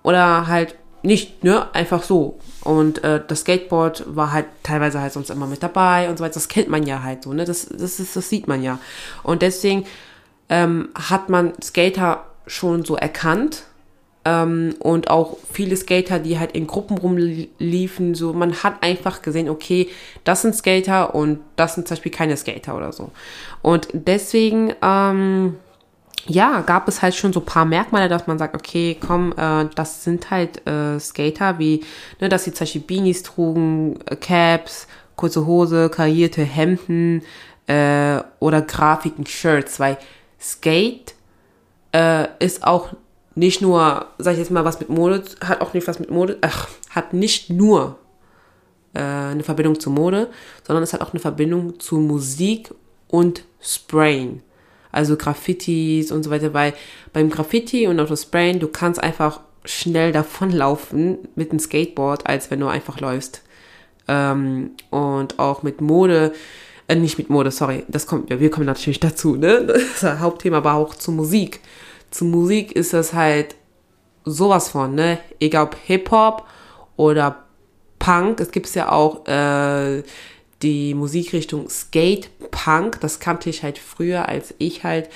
oder 0.02 0.48
halt 0.48 0.76
nicht, 1.03 1.44
ne, 1.44 1.74
einfach 1.74 2.03
so. 2.03 2.39
Und 2.63 3.03
äh, 3.03 3.22
das 3.25 3.41
Skateboard 3.41 4.03
war 4.15 4.32
halt 4.32 4.46
teilweise 4.63 5.00
halt 5.00 5.13
sonst 5.13 5.29
immer 5.29 5.48
mit 5.48 5.63
dabei 5.63 6.10
und 6.10 6.18
so 6.18 6.24
weiter. 6.24 6.34
Das 6.34 6.48
kennt 6.48 6.70
man 6.70 6.84
ja 6.84 7.03
halt 7.03 7.24
so, 7.24 7.34
ne? 7.34 7.46
Das, 7.46 7.68
das, 7.68 8.00
ist, 8.00 8.15
das 8.15 8.29
sieht 8.29 8.48
man 8.48 8.62
ja. 8.62 8.79
Und 9.24 9.41
deswegen 9.41 9.86
ähm, 10.50 10.89
hat 10.96 11.29
man 11.29 11.53
Skater 11.62 12.25
schon 12.48 12.84
so 12.84 12.96
erkannt. 12.96 13.63
Ähm, 14.25 14.75
und 14.79 15.10
auch 15.10 15.38
viele 15.51 15.77
Skater, 15.77 16.20
die 16.20 16.38
halt 16.38 16.51
in 16.51 16.68
Gruppen 16.68 16.98
rumliefen, 16.98 18.15
so, 18.15 18.34
man 18.34 18.62
hat 18.63 18.84
einfach 18.84 19.22
gesehen, 19.22 19.48
okay, 19.50 19.89
das 20.25 20.41
sind 20.41 20.53
Skater 20.53 21.15
und 21.15 21.39
das 21.56 21.75
sind 21.75 21.88
zum 21.88 21.96
Beispiel 21.96 22.12
keine 22.12 22.36
Skater 22.36 22.75
oder 22.75 22.91
so. 22.91 23.12
Und 23.62 23.88
deswegen, 23.94 24.74
ähm, 24.82 25.56
ja, 26.28 26.62
gab 26.62 26.88
es 26.88 27.02
halt 27.02 27.16
schon 27.16 27.34
so 27.34 27.40
ein 27.40 27.46
paar 27.46 27.66
Merkmale, 27.66 28.10
dass 28.10 28.28
man 28.28 28.38
sagt, 28.38 28.56
okay, 28.56 28.98
komm, 29.00 29.34
äh, 29.38 29.66
das 29.76 30.04
sind 30.04 30.30
halt 30.30 30.66
äh, 30.68 31.00
Skater, 31.00 31.60
wie, 31.60 31.84
ne, 32.20 32.30
dass 32.30 32.44
sie 32.44 32.54
zum 32.54 32.66
Beispiel 32.66 32.82
Beanies 32.82 33.24
trugen, 33.24 34.00
äh, 34.06 34.16
Caps, 34.16 34.88
kurze 35.16 35.46
Hose, 35.46 35.90
karierte 35.90 36.44
Hemden 36.44 37.24
äh, 37.68 38.22
oder 38.40 38.62
Grafiken, 38.62 39.26
Shirts, 39.26 39.80
weil 39.80 39.98
Skate 40.40 41.14
äh, 41.92 42.28
ist 42.40 42.64
auch 42.64 42.90
nicht 43.36 43.62
nur, 43.62 44.08
sag 44.18 44.34
ich 44.34 44.40
jetzt 44.40 44.52
mal, 44.52 44.66
was 44.66 44.80
mit 44.80 44.90
Mode, 44.90 45.24
hat 45.42 45.62
auch 45.62 45.74
nicht 45.74 45.88
was 45.88 46.00
mit 46.00 46.12
Mode, 46.12 46.38
ach, 46.42 46.68
hat 46.90 47.14
nicht 47.14 47.50
nur 47.50 47.98
äh, 48.94 49.00
eine 49.00 49.44
Verbindung 49.44 49.80
zu 49.80 49.90
Mode, 49.90 50.30
sondern 50.66 50.84
es 50.84 50.94
hat 50.94 51.02
auch 51.02 51.14
eine 51.14 51.20
Verbindung 51.20 51.80
zu 51.80 51.98
Musik 51.98 52.74
und 53.08 53.44
Sprayen. 53.62 54.42
Also 54.91 55.17
Graffitis 55.17 56.12
und 56.12 56.24
so 56.24 56.31
weiter, 56.31 56.53
weil 56.53 56.74
beim 57.13 57.29
Graffiti 57.29 57.88
und 57.88 58.00
auch 58.00 58.08
das 58.08 58.24
Sprayen, 58.24 58.60
du 58.60 58.67
kannst 58.67 59.01
einfach 59.01 59.39
schnell 59.65 60.12
davonlaufen 60.12 61.19
mit 61.36 61.51
dem 61.51 61.60
Skateboard, 61.60 62.27
als 62.27 62.50
wenn 62.50 62.60
du 62.60 62.67
einfach 62.67 63.00
läufst. 63.00 63.43
Ähm, 64.08 64.72
und 64.89 65.38
auch 65.38 65.62
mit 65.62 65.81
Mode, 65.81 66.34
äh, 66.88 66.96
nicht 66.96 67.17
mit 67.17 67.29
Mode, 67.29 67.51
sorry, 67.51 67.84
das 67.88 68.08
kommt, 68.08 68.29
wir 68.29 68.50
kommen 68.50 68.65
natürlich 68.65 69.00
dazu, 69.00 69.36
ne? 69.36 69.63
Das 69.65 69.81
ist 69.81 70.03
das 70.03 70.19
Hauptthema, 70.19 70.58
aber 70.58 70.74
auch 70.74 70.96
zu 70.96 71.12
Musik. 71.12 71.60
Zu 72.10 72.25
Musik 72.25 72.72
ist 72.72 72.93
das 72.93 73.13
halt 73.13 73.55
sowas 74.25 74.69
von, 74.69 74.96
ne? 74.96 75.19
Egal 75.39 75.65
ob 75.65 75.77
Hip-Hop 75.86 76.46
oder 76.96 77.43
Punk, 78.00 78.39
es 78.39 78.51
gibt 78.51 78.74
ja 78.74 78.91
auch 78.91 79.27
äh, 79.27 80.03
die 80.62 80.93
Musikrichtung 80.93 81.69
Skate 81.69 82.29
Punk. 82.51 83.00
Das 83.01 83.20
kannte 83.20 83.50
ich 83.50 83.63
halt 83.63 83.77
früher, 83.77 84.27
als 84.27 84.53
ich 84.58 84.84
halt 84.84 85.10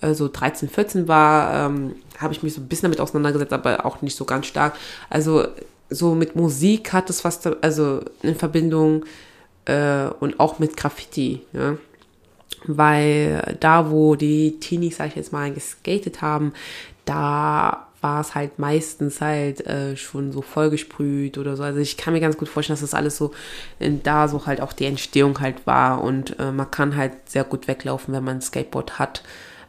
äh, 0.00 0.14
so 0.14 0.28
13, 0.28 0.68
14 0.68 1.08
war, 1.08 1.66
ähm, 1.66 1.96
habe 2.18 2.32
ich 2.32 2.42
mich 2.42 2.54
so 2.54 2.60
ein 2.60 2.68
bisschen 2.68 2.88
damit 2.88 3.00
auseinandergesetzt, 3.00 3.52
aber 3.52 3.84
auch 3.84 4.02
nicht 4.02 4.16
so 4.16 4.24
ganz 4.24 4.46
stark. 4.46 4.74
Also 5.10 5.46
so 5.90 6.14
mit 6.14 6.36
Musik 6.36 6.92
hat 6.92 7.10
es 7.10 7.24
was, 7.24 7.46
also 7.46 8.02
in 8.22 8.34
Verbindung 8.34 9.04
äh, 9.64 10.06
und 10.20 10.40
auch 10.40 10.58
mit 10.58 10.76
Graffiti, 10.76 11.42
ja. 11.52 11.76
Weil 12.64 13.56
da, 13.60 13.90
wo 13.90 14.16
die 14.16 14.58
Teenies, 14.58 14.96
sag 14.96 15.08
ich 15.08 15.14
jetzt 15.14 15.32
mal, 15.32 15.52
geskatet 15.52 16.22
haben, 16.22 16.52
da 17.04 17.87
war 18.00 18.20
es 18.20 18.34
halt 18.34 18.58
meistens 18.58 19.20
halt 19.20 19.66
äh, 19.66 19.96
schon 19.96 20.32
so 20.32 20.42
vollgesprüht 20.42 21.38
oder 21.38 21.56
so. 21.56 21.62
Also 21.62 21.80
ich 21.80 21.96
kann 21.96 22.14
mir 22.14 22.20
ganz 22.20 22.36
gut 22.36 22.48
vorstellen, 22.48 22.74
dass 22.74 22.88
das 22.90 22.94
alles 22.94 23.16
so 23.16 23.32
in, 23.78 24.02
da 24.02 24.28
so 24.28 24.46
halt 24.46 24.60
auch 24.60 24.72
die 24.72 24.86
Entstehung 24.86 25.40
halt 25.40 25.66
war 25.66 26.02
und 26.02 26.38
äh, 26.38 26.52
man 26.52 26.70
kann 26.70 26.96
halt 26.96 27.12
sehr 27.28 27.44
gut 27.44 27.68
weglaufen, 27.68 28.14
wenn 28.14 28.24
man 28.24 28.36
ein 28.36 28.42
Skateboard 28.42 28.98
hat 28.98 29.22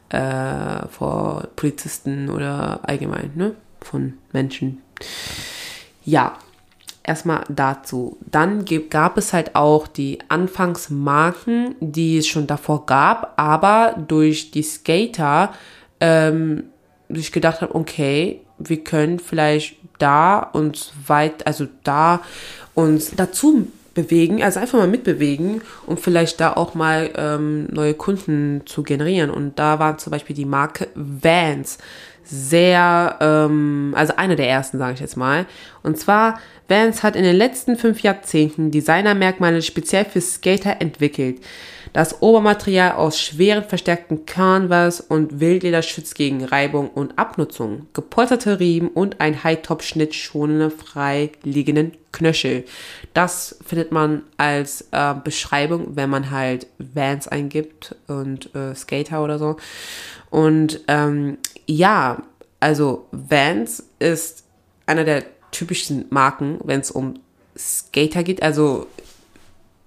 äh, 0.09 0.88
vor 0.88 1.48
Polizisten 1.55 2.29
oder 2.29 2.79
allgemein, 2.83 3.31
ne, 3.36 3.55
von 3.81 4.13
Menschen. 4.31 4.81
Ja, 6.03 6.38
erstmal 7.03 7.43
dazu. 7.50 8.17
Dann 8.29 8.65
gab 8.89 9.17
es 9.17 9.33
halt 9.33 9.55
auch 9.55 9.88
die 9.88 10.19
Anfangsmarken, 10.27 11.75
die 11.79 12.17
es 12.17 12.27
schon 12.27 12.48
davor 12.48 12.86
gab, 12.86 13.33
aber 13.39 13.95
durch 14.07 14.51
die 14.51 14.63
Skater 14.63 15.53
ähm, 16.00 16.65
sich 17.09 17.31
gedacht 17.31 17.61
habe, 17.61 17.75
okay, 17.75 18.41
wir 18.57 18.83
können 18.83 19.19
vielleicht 19.19 19.77
da 19.97 20.39
uns 20.39 20.91
weit, 21.07 21.47
also 21.47 21.67
da 21.83 22.21
uns 22.73 23.11
dazu 23.15 23.67
bewegen, 23.93 24.43
also 24.43 24.59
einfach 24.59 24.77
mal 24.77 24.87
mitbewegen 24.87 25.61
und 25.85 25.99
vielleicht 25.99 26.39
da 26.39 26.53
auch 26.53 26.75
mal 26.75 27.09
ähm, 27.15 27.67
neue 27.71 27.93
Kunden 27.93 28.61
zu 28.65 28.83
generieren. 28.83 29.29
Und 29.29 29.59
da 29.59 29.79
war 29.79 29.97
zum 29.97 30.11
Beispiel 30.11 30.35
die 30.35 30.45
Marke 30.45 30.87
Vans 30.95 31.79
sehr, 32.23 33.17
ähm, 33.19 33.93
also 33.95 34.13
eine 34.15 34.35
der 34.35 34.47
ersten, 34.47 34.77
sage 34.77 34.93
ich 34.93 34.99
jetzt 34.99 35.17
mal. 35.17 35.45
Und 35.83 35.97
zwar, 35.97 36.39
Vans 36.67 37.01
hat 37.01 37.15
in 37.15 37.23
den 37.23 37.35
letzten 37.35 37.75
fünf 37.75 38.01
Jahrzehnten 38.01 38.71
Designermerkmale 38.71 39.61
speziell 39.61 40.05
für 40.05 40.21
Skater 40.21 40.77
entwickelt. 40.79 41.41
Das 41.93 42.22
Obermaterial 42.22 42.93
aus 42.93 43.19
schweren 43.19 43.63
verstärkten 43.63 44.25
Canvas 44.25 45.01
und 45.01 45.39
Wildleder 45.39 45.81
schützt 45.81 46.15
gegen 46.15 46.43
Reibung 46.43 46.89
und 46.89 47.17
Abnutzung. 47.17 47.88
Gepolsterte 47.93 48.60
Riemen 48.60 48.89
und 48.89 49.19
ein 49.19 49.43
High-Top-Schnitt 49.43 50.13
schonende 50.13 50.69
frei 50.69 51.31
liegenden 51.43 51.93
Knöchel. 52.12 52.65
Das 53.13 53.58
findet 53.65 53.91
man 53.91 54.24
als 54.38 54.88
äh, 54.91 55.15
Beschreibung, 55.24 55.96
wenn 55.96 56.10
man 56.10 56.31
halt 56.31 56.67
Vans 56.77 57.27
eingibt 57.27 57.96
und 58.08 58.53
äh, 58.55 58.75
Skater 58.75 59.24
oder 59.24 59.39
so. 59.39 59.58
Und 60.29 60.81
ähm, 60.88 61.38
ja, 61.65 62.24
also 62.60 63.08
Vans 63.12 63.84
ist 64.00 64.43
einer 64.86 65.03
der 65.03 65.24
typischsten 65.51 66.05
Marken, 66.10 66.60
wenn 66.63 66.81
es 66.81 66.91
um 66.91 67.15
Skater 67.58 68.24
geht. 68.24 68.41
Also 68.43 68.88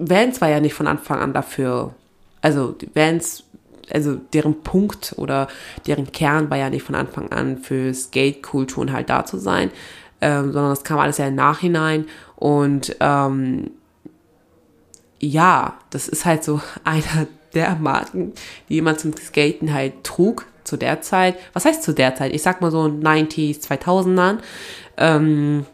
Vans 0.08 0.40
war 0.40 0.48
ja 0.48 0.60
nicht 0.60 0.74
von 0.74 0.86
Anfang 0.86 1.20
an 1.20 1.32
dafür, 1.32 1.94
also 2.40 2.74
Vans, 2.94 3.44
also 3.92 4.14
deren 4.32 4.62
Punkt 4.62 5.14
oder 5.16 5.48
deren 5.86 6.12
Kern 6.12 6.50
war 6.50 6.56
ja 6.56 6.70
nicht 6.70 6.84
von 6.84 6.94
Anfang 6.94 7.30
an 7.30 7.58
für 7.58 7.92
Skate-Kulturen 7.92 8.92
halt 8.92 9.10
da 9.10 9.24
zu 9.24 9.38
sein, 9.38 9.70
ähm, 10.20 10.52
sondern 10.52 10.70
das 10.70 10.84
kam 10.84 10.98
alles 10.98 11.18
ja 11.18 11.26
im 11.26 11.34
Nachhinein 11.34 12.06
und 12.36 12.96
ähm, 13.00 13.70
ja, 15.18 15.78
das 15.90 16.08
ist 16.08 16.24
halt 16.24 16.44
so 16.44 16.60
einer 16.84 17.26
der 17.54 17.76
Marken, 17.76 18.32
die 18.68 18.74
jemand 18.74 19.00
zum 19.00 19.16
Skaten 19.16 19.72
halt 19.72 20.04
trug 20.04 20.46
zu 20.64 20.76
der 20.76 21.02
Zeit. 21.02 21.36
Was 21.52 21.64
heißt 21.64 21.82
zu 21.82 21.92
der 21.92 22.14
Zeit? 22.14 22.32
Ich 22.32 22.42
sag 22.42 22.60
mal 22.60 22.70
so 22.70 22.84
90s, 22.84 23.60
2000ern. 23.60 24.38
Ähm, 24.96 25.66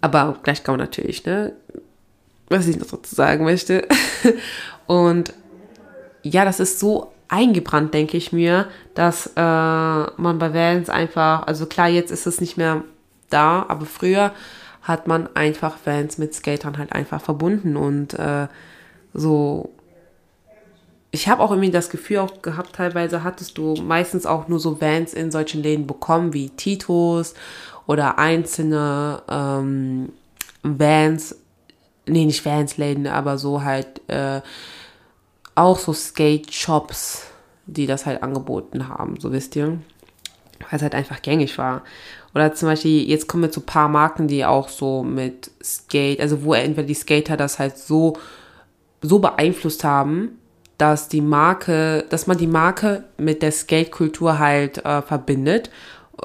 aber 0.00 0.38
gleich 0.42 0.62
kann 0.62 0.74
man 0.74 0.80
natürlich, 0.80 1.24
ne? 1.24 1.52
Was 2.50 2.66
ich 2.66 2.78
noch 2.78 2.88
dazu 2.88 3.14
sagen 3.14 3.44
möchte. 3.44 3.88
Und 4.86 5.32
ja, 6.22 6.44
das 6.44 6.60
ist 6.60 6.78
so 6.78 7.12
eingebrannt, 7.28 7.94
denke 7.94 8.16
ich 8.16 8.32
mir, 8.32 8.66
dass 8.94 9.28
äh, 9.28 9.40
man 9.40 10.38
bei 10.38 10.52
Vans 10.52 10.90
einfach, 10.90 11.46
also 11.46 11.66
klar, 11.66 11.88
jetzt 11.88 12.10
ist 12.10 12.26
es 12.26 12.40
nicht 12.40 12.56
mehr 12.56 12.82
da, 13.30 13.64
aber 13.68 13.86
früher 13.86 14.32
hat 14.82 15.06
man 15.06 15.34
einfach 15.36 15.78
Vans 15.84 16.18
mit 16.18 16.34
Skatern 16.34 16.76
halt 16.76 16.92
einfach 16.92 17.22
verbunden 17.22 17.76
und 17.76 18.14
äh, 18.14 18.48
so. 19.14 19.70
Ich 21.12 21.28
habe 21.28 21.42
auch 21.42 21.50
irgendwie 21.50 21.72
das 21.72 21.90
Gefühl 21.90 22.18
auch 22.18 22.40
gehabt, 22.40 22.76
teilweise 22.76 23.24
hattest 23.24 23.58
du 23.58 23.74
meistens 23.74 24.26
auch 24.26 24.46
nur 24.46 24.60
so 24.60 24.80
Vans 24.80 25.12
in 25.12 25.32
solchen 25.32 25.60
Läden 25.60 25.88
bekommen 25.88 26.32
wie 26.32 26.50
Titos 26.50 27.34
oder 27.88 28.18
einzelne 28.18 29.20
ähm, 29.28 30.12
Vans 30.62 31.34
nee, 32.10 32.24
nicht 32.24 32.42
Fansläden, 32.42 33.06
aber 33.06 33.38
so 33.38 33.62
halt 33.62 34.08
äh, 34.08 34.40
auch 35.54 35.78
so 35.78 35.92
Skate-Shops, 35.92 37.26
die 37.66 37.86
das 37.86 38.06
halt 38.06 38.22
angeboten 38.22 38.88
haben, 38.88 39.18
so 39.18 39.32
wisst 39.32 39.56
ihr. 39.56 39.78
Weil 40.58 40.76
es 40.76 40.82
halt 40.82 40.94
einfach 40.94 41.22
gängig 41.22 41.56
war. 41.58 41.82
Oder 42.34 42.54
zum 42.54 42.68
Beispiel, 42.68 43.08
jetzt 43.08 43.28
kommen 43.28 43.44
wir 43.44 43.50
zu 43.50 43.62
paar 43.62 43.88
Marken, 43.88 44.28
die 44.28 44.44
auch 44.44 44.68
so 44.68 45.02
mit 45.02 45.50
Skate, 45.62 46.20
also 46.20 46.44
wo 46.44 46.54
entweder 46.54 46.86
die 46.86 46.94
Skater 46.94 47.36
das 47.36 47.58
halt 47.58 47.78
so, 47.78 48.16
so 49.02 49.18
beeinflusst 49.18 49.84
haben, 49.84 50.38
dass 50.78 51.08
die 51.08 51.20
Marke, 51.20 52.04
dass 52.08 52.26
man 52.26 52.38
die 52.38 52.46
Marke 52.46 53.04
mit 53.18 53.42
der 53.42 53.52
Skate-Kultur 53.52 54.38
halt 54.38 54.84
äh, 54.84 55.02
verbindet 55.02 55.70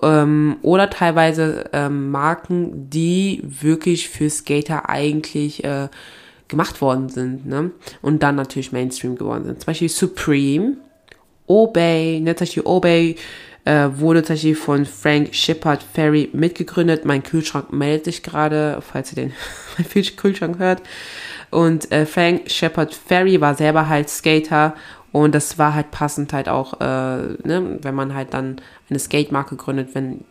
ähm, 0.01 0.57
oder 0.61 0.89
teilweise 0.89 1.69
ähm, 1.73 2.11
Marken, 2.11 2.89
die 2.89 3.41
wirklich 3.43 4.09
für 4.09 4.29
Skater 4.29 4.89
eigentlich 4.89 5.63
äh, 5.63 5.89
gemacht 6.47 6.81
worden 6.81 7.09
sind 7.09 7.45
ne? 7.45 7.71
und 8.01 8.21
dann 8.23 8.35
natürlich 8.35 8.71
Mainstream 8.71 9.15
geworden 9.15 9.45
sind. 9.45 9.59
Zum 9.61 9.67
Beispiel 9.67 9.89
Supreme, 9.89 10.77
Obey, 11.47 12.19
ne, 12.21 12.35
zum 12.35 12.45
Beispiel 12.45 12.63
Obey 12.65 13.15
äh, 13.65 13.89
wurde 13.95 14.21
tatsächlich 14.21 14.57
von 14.57 14.85
Frank 14.85 15.33
Shepard 15.33 15.83
Ferry 15.83 16.29
mitgegründet. 16.33 17.05
Mein 17.05 17.23
Kühlschrank 17.23 17.73
meldet 17.73 18.05
sich 18.05 18.23
gerade, 18.23 18.79
falls 18.81 19.11
ihr 19.11 19.15
den 19.15 19.33
Kühlschrank 20.17 20.59
hört. 20.59 20.81
Und 21.51 21.91
äh, 21.91 22.05
Frank 22.05 22.49
Shepard 22.49 22.93
Ferry 22.93 23.41
war 23.41 23.55
selber 23.55 23.87
halt 23.87 24.09
Skater 24.09 24.75
und 25.15 25.34
das 25.34 25.57
war 25.57 25.74
halt 25.74 25.91
passend 25.91 26.34
halt 26.34 26.50
auch, 26.50 26.81
äh, 26.81 26.84
ne, 26.84 27.79
wenn 27.81 27.95
man 27.95 28.13
halt 28.13 28.34
dann 28.34 28.57
eine 28.89 29.00
Skate-Marke 29.00 29.55
gründet, 29.55 29.95
wenn 29.95 30.25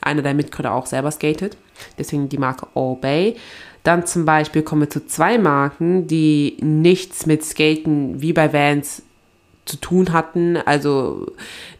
einer 0.00 0.22
der 0.22 0.32
Mitgründer 0.32 0.72
auch 0.72 0.86
selber 0.86 1.10
skatet. 1.10 1.58
Deswegen 1.98 2.30
die 2.30 2.38
Marke 2.38 2.66
Obey. 2.72 3.36
Dann 3.82 4.06
zum 4.06 4.24
Beispiel 4.24 4.62
kommen 4.62 4.80
wir 4.80 4.88
zu 4.88 5.06
zwei 5.06 5.36
Marken, 5.36 6.06
die 6.06 6.56
nichts 6.62 7.26
mit 7.26 7.44
Skaten 7.44 8.22
wie 8.22 8.32
bei 8.32 8.50
Vans 8.50 9.02
zu 9.66 9.76
tun 9.76 10.14
hatten. 10.14 10.56
Also 10.56 11.26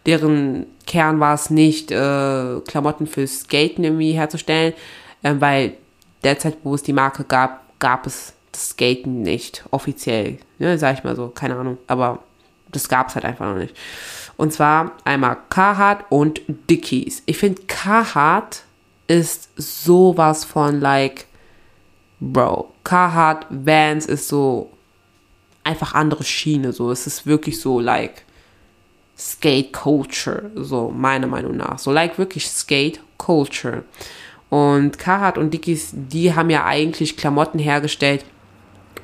deren 0.05 0.67
Kern 0.87 1.19
war 1.19 1.33
es 1.33 1.49
nicht, 1.49 1.90
äh, 1.90 2.61
Klamotten 2.69 3.07
für 3.07 3.26
Skaten 3.26 3.85
irgendwie 3.85 4.12
herzustellen, 4.12 4.75
äh, 5.23 5.35
weil 5.38 5.79
derzeit, 6.25 6.59
wo 6.62 6.75
es 6.75 6.83
die 6.83 6.93
Marke 6.93 7.25
gab, 7.25 7.62
gab 7.79 8.07
es 8.07 8.35
das 8.52 8.69
Skaten 8.69 9.23
nicht 9.23 9.64
offiziell. 9.71 10.37
Ne, 10.59 10.76
sag 10.76 10.99
ich 10.99 11.05
mal 11.05 11.17
so, 11.17 11.29
keine 11.29 11.57
Ahnung. 11.57 11.79
Aber 11.87 12.19
das 12.73 12.89
gab 12.89 13.09
es 13.09 13.15
halt 13.15 13.25
einfach 13.25 13.47
noch 13.47 13.59
nicht. 13.59 13.77
Und 14.37 14.53
zwar 14.53 14.93
einmal 15.05 15.37
Carhartt 15.50 16.05
und 16.09 16.41
Dickies. 16.49 17.23
Ich 17.27 17.39
finde 17.39 17.62
Carhartt 17.67 18.62
ist 19.07 19.50
sowas 19.57 20.45
von 20.45 20.81
like, 20.81 21.27
Bro, 22.21 22.73
Carhartt, 22.85 23.47
Vans 23.50 24.07
ist 24.07 24.29
so 24.29 24.71
einfach 25.65 25.95
andere 25.95 26.25
Schiene. 26.25 26.73
So, 26.73 26.91
es 26.91 27.07
ist 27.07 27.27
wirklich 27.27 27.61
so 27.61 27.81
like 27.81 28.25
Skate 29.19 29.73
Culture, 29.73 30.50
so 30.55 30.91
meiner 30.91 31.27
Meinung 31.27 31.57
nach. 31.57 31.79
So 31.79 31.91
like 31.93 32.19
wirklich 32.19 32.49
Skate 32.49 33.00
Culture. 33.19 33.85
Und 34.49 34.99
Carhartt 34.99 35.39
und 35.39 35.53
Dickies, 35.53 35.91
die 35.93 36.35
haben 36.35 36.50
ja 36.50 36.65
eigentlich 36.65 37.17
Klamotten 37.17 37.59
hergestellt 37.59 38.25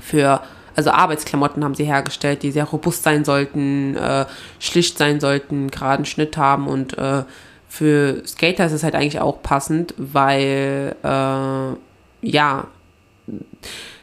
für, 0.00 0.40
also 0.76 0.90
Arbeitsklamotten 0.90 1.64
haben 1.64 1.74
sie 1.74 1.84
hergestellt, 1.84 2.42
die 2.42 2.52
sehr 2.52 2.64
robust 2.64 3.02
sein 3.02 3.24
sollten, 3.24 3.96
äh, 3.96 4.26
schlicht 4.60 4.98
sein 4.98 5.20
sollten, 5.20 5.70
geraden 5.70 6.04
Schnitt 6.04 6.36
haben 6.36 6.68
und 6.68 6.96
äh, 6.98 7.24
für 7.68 8.22
Skater 8.26 8.66
ist 8.66 8.72
es 8.72 8.82
halt 8.82 8.94
eigentlich 8.94 9.20
auch 9.20 9.42
passend, 9.42 9.94
weil 9.96 10.94
äh, 11.02 12.28
ja, 12.28 12.66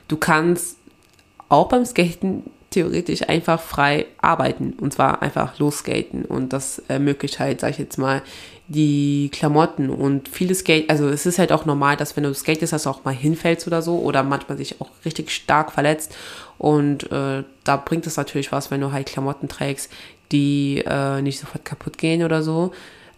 du 0.07 0.17
kannst 0.17 0.77
auch 1.49 1.69
beim 1.69 1.85
Skaten 1.85 2.43
theoretisch 2.71 3.29
einfach 3.29 3.61
frei 3.61 4.07
arbeiten 4.19 4.73
und 4.79 4.93
zwar 4.93 5.21
einfach 5.21 5.59
losskaten 5.59 6.25
und 6.25 6.53
das 6.53 6.79
ermöglicht 6.87 7.39
halt, 7.39 7.61
sag 7.61 7.71
ich 7.71 7.77
jetzt 7.77 7.97
mal, 7.97 8.23
die 8.67 9.29
Klamotten 9.31 9.89
und 9.89 10.29
viele 10.29 10.55
Skate, 10.55 10.89
also 10.89 11.07
es 11.09 11.25
ist 11.25 11.37
halt 11.37 11.51
auch 11.51 11.65
normal, 11.65 11.97
dass 11.97 12.15
wenn 12.15 12.23
du 12.23 12.33
skatest, 12.33 12.73
dass 12.73 12.83
du 12.83 12.89
auch 12.89 13.03
mal 13.03 13.13
hinfällst 13.13 13.67
oder 13.67 13.81
so 13.81 13.99
oder 13.99 14.23
manchmal 14.23 14.57
sich 14.57 14.81
auch 14.81 14.89
richtig 15.05 15.31
stark 15.31 15.71
verletzt 15.71 16.15
und 16.57 17.11
äh, 17.11 17.43
da 17.63 17.77
bringt 17.77 18.07
es 18.07 18.17
natürlich 18.17 18.51
was, 18.51 18.71
wenn 18.71 18.81
du 18.81 18.91
halt 18.91 19.07
Klamotten 19.07 19.47
trägst, 19.47 19.91
die 20.31 20.83
äh, 20.85 21.21
nicht 21.21 21.39
sofort 21.39 21.65
kaputt 21.65 21.97
gehen 21.97 22.23
oder 22.23 22.43
so. 22.43 22.71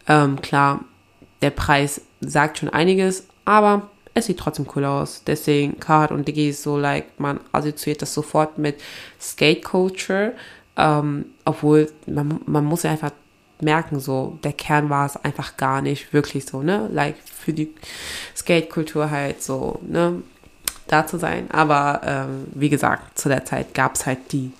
Ähm, 0.07 0.41
klar, 0.41 0.83
der 1.41 1.51
Preis 1.51 2.01
sagt 2.21 2.59
schon 2.59 2.69
einiges, 2.69 3.27
aber 3.45 3.89
es 4.13 4.25
sieht 4.25 4.39
trotzdem 4.39 4.67
cool 4.75 4.85
aus. 4.85 5.23
Deswegen 5.25 5.79
Carhartt 5.79 6.11
und 6.11 6.27
Diggy 6.27 6.51
so 6.53 6.77
like, 6.77 7.19
man 7.19 7.39
assoziiert 7.51 8.01
das 8.01 8.13
sofort 8.13 8.57
mit 8.57 8.81
Skate 9.19 9.63
Culture. 9.63 10.33
Ähm, 10.77 11.25
obwohl, 11.43 11.91
man, 12.07 12.39
man 12.45 12.65
muss 12.65 12.83
ja 12.83 12.91
einfach 12.91 13.11
merken, 13.61 13.99
so, 13.99 14.37
der 14.43 14.53
Kern 14.53 14.89
war 14.89 15.05
es 15.05 15.15
einfach 15.17 15.57
gar 15.57 15.81
nicht 15.81 16.13
wirklich 16.13 16.45
so, 16.45 16.61
ne? 16.61 16.89
Like, 16.91 17.15
für 17.23 17.53
die 17.53 17.73
Skate-Kultur 18.35 19.11
halt 19.11 19.41
so, 19.41 19.79
ne? 19.87 20.21
Da 20.87 21.07
zu 21.07 21.17
sein. 21.17 21.49
Aber, 21.51 22.01
ähm, 22.05 22.47
wie 22.53 22.69
gesagt, 22.69 23.17
zu 23.17 23.29
der 23.29 23.45
Zeit 23.45 23.73
gab 23.73 23.95
es 23.95 24.05
halt 24.05 24.31
die 24.31 24.51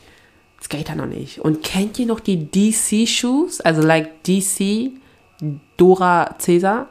Skater 0.62 0.96
noch 0.96 1.06
nicht. 1.06 1.40
Und 1.40 1.64
kennt 1.64 2.00
ihr 2.00 2.08
noch 2.08 2.20
die 2.20 2.50
DC-Shoes? 2.50 3.62
Also, 3.62 3.82
like, 3.82 4.24
DC, 4.24 4.92
Dora 5.78 6.36
Caesar. 6.44 6.88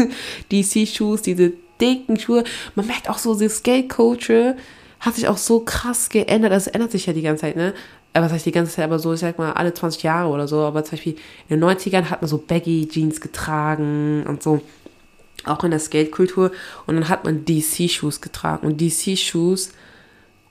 DC-Shoes, 0.52 1.22
diese 1.22 1.52
dicken 1.80 2.18
Schuhe. 2.18 2.44
Man 2.74 2.86
merkt 2.86 3.08
auch 3.10 3.18
so, 3.18 3.38
die 3.38 3.48
Skate-Culture 3.48 4.56
hat 5.00 5.14
sich 5.14 5.28
auch 5.28 5.36
so 5.36 5.60
krass 5.60 6.08
geändert. 6.08 6.52
Das 6.52 6.66
ändert 6.66 6.90
sich 6.90 7.06
ja 7.06 7.12
die 7.12 7.22
ganze 7.22 7.42
Zeit, 7.42 7.56
ne? 7.56 7.74
Äh, 8.12 8.22
was 8.22 8.32
heißt 8.32 8.46
die 8.46 8.52
ganze 8.52 8.72
Zeit, 8.72 8.84
aber 8.84 8.98
so, 8.98 9.12
ich 9.12 9.20
sag 9.20 9.38
mal, 9.38 9.52
alle 9.52 9.74
20 9.74 10.02
Jahre 10.02 10.28
oder 10.28 10.48
so. 10.48 10.60
Aber 10.60 10.84
zum 10.84 10.92
Beispiel 10.92 11.16
in 11.48 11.60
den 11.60 11.68
90ern 11.68 12.10
hat 12.10 12.22
man 12.22 12.28
so 12.28 12.38
Baggy-Jeans 12.38 13.20
getragen 13.20 14.24
und 14.26 14.42
so. 14.42 14.60
Auch 15.48 15.64
in 15.64 15.70
der 15.70 15.80
Skate-Kultur. 15.80 16.52
Und 16.86 16.96
dann 16.96 17.08
hat 17.08 17.24
man 17.24 17.44
DC-Shoes 17.44 18.20
getragen. 18.20 18.66
Und 18.66 18.80
DC-Shoes 18.80 19.70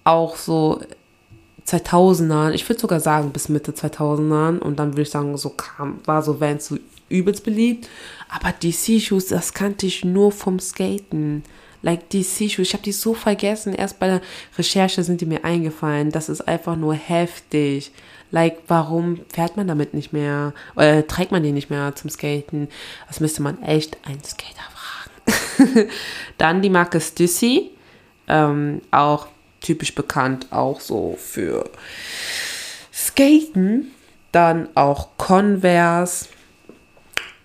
auch 0.03 0.35
so 0.35 0.81
2000ern, 1.67 2.51
ich 2.51 2.67
würde 2.67 2.79
sogar 2.79 2.99
sagen 2.99 3.31
bis 3.31 3.49
Mitte 3.49 3.71
2000ern. 3.73 4.59
Und 4.59 4.79
dann 4.79 4.93
würde 4.93 5.03
ich 5.03 5.09
sagen, 5.09 5.35
so 5.37 5.49
kam, 5.49 5.99
war 6.05 6.23
so 6.23 6.39
Vans 6.39 6.67
so 6.67 6.77
übelst 7.09 7.43
beliebt. 7.43 7.89
Aber 8.29 8.51
DC-Shoes, 8.51 9.27
das 9.27 9.53
kannte 9.53 9.85
ich 9.85 10.03
nur 10.03 10.31
vom 10.31 10.59
Skaten. 10.59 11.43
Like 11.81 12.09
DC-Shoes, 12.09 12.67
ich 12.67 12.73
habe 12.73 12.83
die 12.83 12.91
so 12.91 13.13
vergessen. 13.13 13.73
Erst 13.73 13.99
bei 13.99 14.07
der 14.07 14.21
Recherche 14.57 15.03
sind 15.03 15.21
die 15.21 15.25
mir 15.25 15.43
eingefallen. 15.45 16.11
Das 16.11 16.29
ist 16.29 16.41
einfach 16.47 16.75
nur 16.75 16.93
heftig. 16.93 17.91
Like, 18.31 18.57
warum 18.67 19.21
fährt 19.31 19.55
man 19.55 19.67
damit 19.67 19.93
nicht 19.93 20.11
mehr? 20.11 20.53
Oder 20.75 21.07
trägt 21.07 21.31
man 21.31 21.43
die 21.43 21.51
nicht 21.51 21.69
mehr 21.69 21.95
zum 21.95 22.09
Skaten? 22.09 22.67
Das 23.07 23.19
müsste 23.19 23.41
man 23.41 23.61
echt 23.63 23.97
einen 24.05 24.23
Skater 24.23 24.63
fragen. 24.73 24.76
Dann 26.37 26.61
die 26.61 26.69
Marke 26.69 26.99
Stussy. 26.99 27.71
Ähm, 28.27 28.81
auch 28.91 29.27
typisch 29.61 29.95
bekannt, 29.95 30.47
auch 30.51 30.79
so 30.79 31.17
für 31.19 31.69
Skaten. 32.93 33.91
Dann 34.31 34.69
auch 34.75 35.09
Converse 35.17 36.27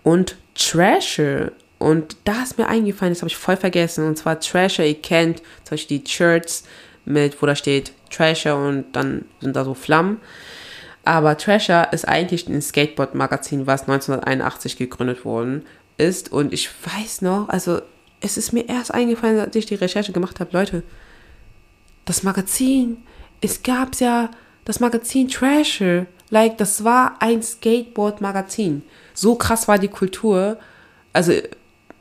und 0.02 0.37
Trasher. 0.54 1.52
Und 1.78 2.16
da 2.24 2.42
ist 2.42 2.58
mir 2.58 2.68
eingefallen, 2.68 3.12
das 3.12 3.22
habe 3.22 3.28
ich 3.28 3.37
voll 3.37 3.56
vergessen. 3.56 4.06
Und 4.06 4.16
zwar 4.16 4.40
Trasher, 4.40 4.85
ihr 4.85 5.00
kennt 5.00 5.38
zum 5.64 5.70
Beispiel 5.72 5.98
die 5.98 6.11
Shirts 6.11 6.64
mit, 7.04 7.40
wo 7.40 7.46
da 7.46 7.56
steht 7.56 7.92
Trasher 8.11 8.56
und 8.56 8.92
dann 8.92 9.24
sind 9.40 9.56
da 9.56 9.64
so 9.64 9.74
Flammen. 9.74 10.20
Aber 11.04 11.37
Trasher 11.37 11.92
ist 11.92 12.06
eigentlich 12.06 12.48
ein 12.48 12.62
Skateboard-Magazin, 12.62 13.66
was 13.66 13.82
1981 13.82 14.76
gegründet 14.76 15.24
worden 15.24 15.66
ist. 15.98 16.30
Und 16.30 16.52
ich 16.52 16.70
weiß 16.85 17.22
noch, 17.22 17.48
also 17.48 17.82
es 18.22 18.37
ist 18.37 18.52
mir 18.52 18.68
erst 18.68 18.94
eingefallen, 18.94 19.40
als 19.40 19.54
ich 19.56 19.66
die 19.66 19.74
Recherche 19.74 20.12
gemacht 20.12 20.40
habe, 20.40 20.50
Leute, 20.52 20.82
das 22.04 22.22
Magazin, 22.22 22.98
es 23.40 23.62
gab 23.62 23.96
ja 24.00 24.30
das 24.64 24.80
Magazin 24.80 25.28
Trasher. 25.28 26.06
Like, 26.30 26.56
das 26.58 26.82
war 26.82 27.16
ein 27.20 27.42
Skateboard-Magazin 27.42 28.82
so 29.14 29.35
krass 29.35 29.68
war 29.68 29.78
die 29.78 29.88
Kultur. 29.88 30.58
Also, 31.12 31.32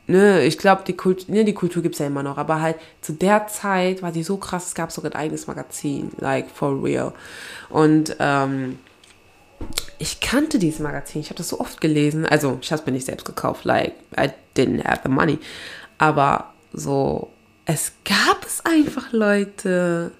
ne, 0.06 0.44
ich 0.44 0.58
glaube, 0.58 0.82
die, 0.86 0.94
Kult, 0.94 1.28
ne, 1.28 1.44
die 1.44 1.54
Kultur 1.54 1.82
gibt 1.82 1.94
es 1.94 1.98
ja 1.98 2.06
immer 2.06 2.22
noch, 2.22 2.38
aber 2.38 2.60
halt 2.60 2.76
zu 3.00 3.12
der 3.12 3.46
Zeit 3.46 4.02
war 4.02 4.12
die 4.12 4.22
so 4.22 4.36
krass, 4.36 4.68
es 4.68 4.74
gab 4.74 4.92
sogar 4.92 5.12
ein 5.12 5.18
eigenes 5.18 5.46
Magazin, 5.46 6.10
like 6.18 6.50
for 6.50 6.82
real. 6.82 7.12
Und 7.68 8.16
ähm, 8.18 8.78
ich 9.98 10.20
kannte 10.20 10.58
dieses 10.58 10.80
Magazin, 10.80 11.20
ich 11.20 11.28
habe 11.28 11.36
das 11.36 11.48
so 11.48 11.60
oft 11.60 11.80
gelesen. 11.80 12.26
Also, 12.26 12.58
ich 12.60 12.72
habe 12.72 12.80
es 12.80 12.86
mir 12.86 12.92
nicht 12.92 13.06
selbst 13.06 13.24
gekauft, 13.24 13.64
like, 13.64 13.94
I 14.18 14.30
didn't 14.56 14.84
have 14.84 15.00
the 15.04 15.10
money. 15.10 15.38
Aber 16.02 16.52
so, 16.72 17.30
es 17.64 17.92
gab 18.04 18.44
es 18.44 18.66
einfach, 18.66 19.12
Leute. 19.12 20.10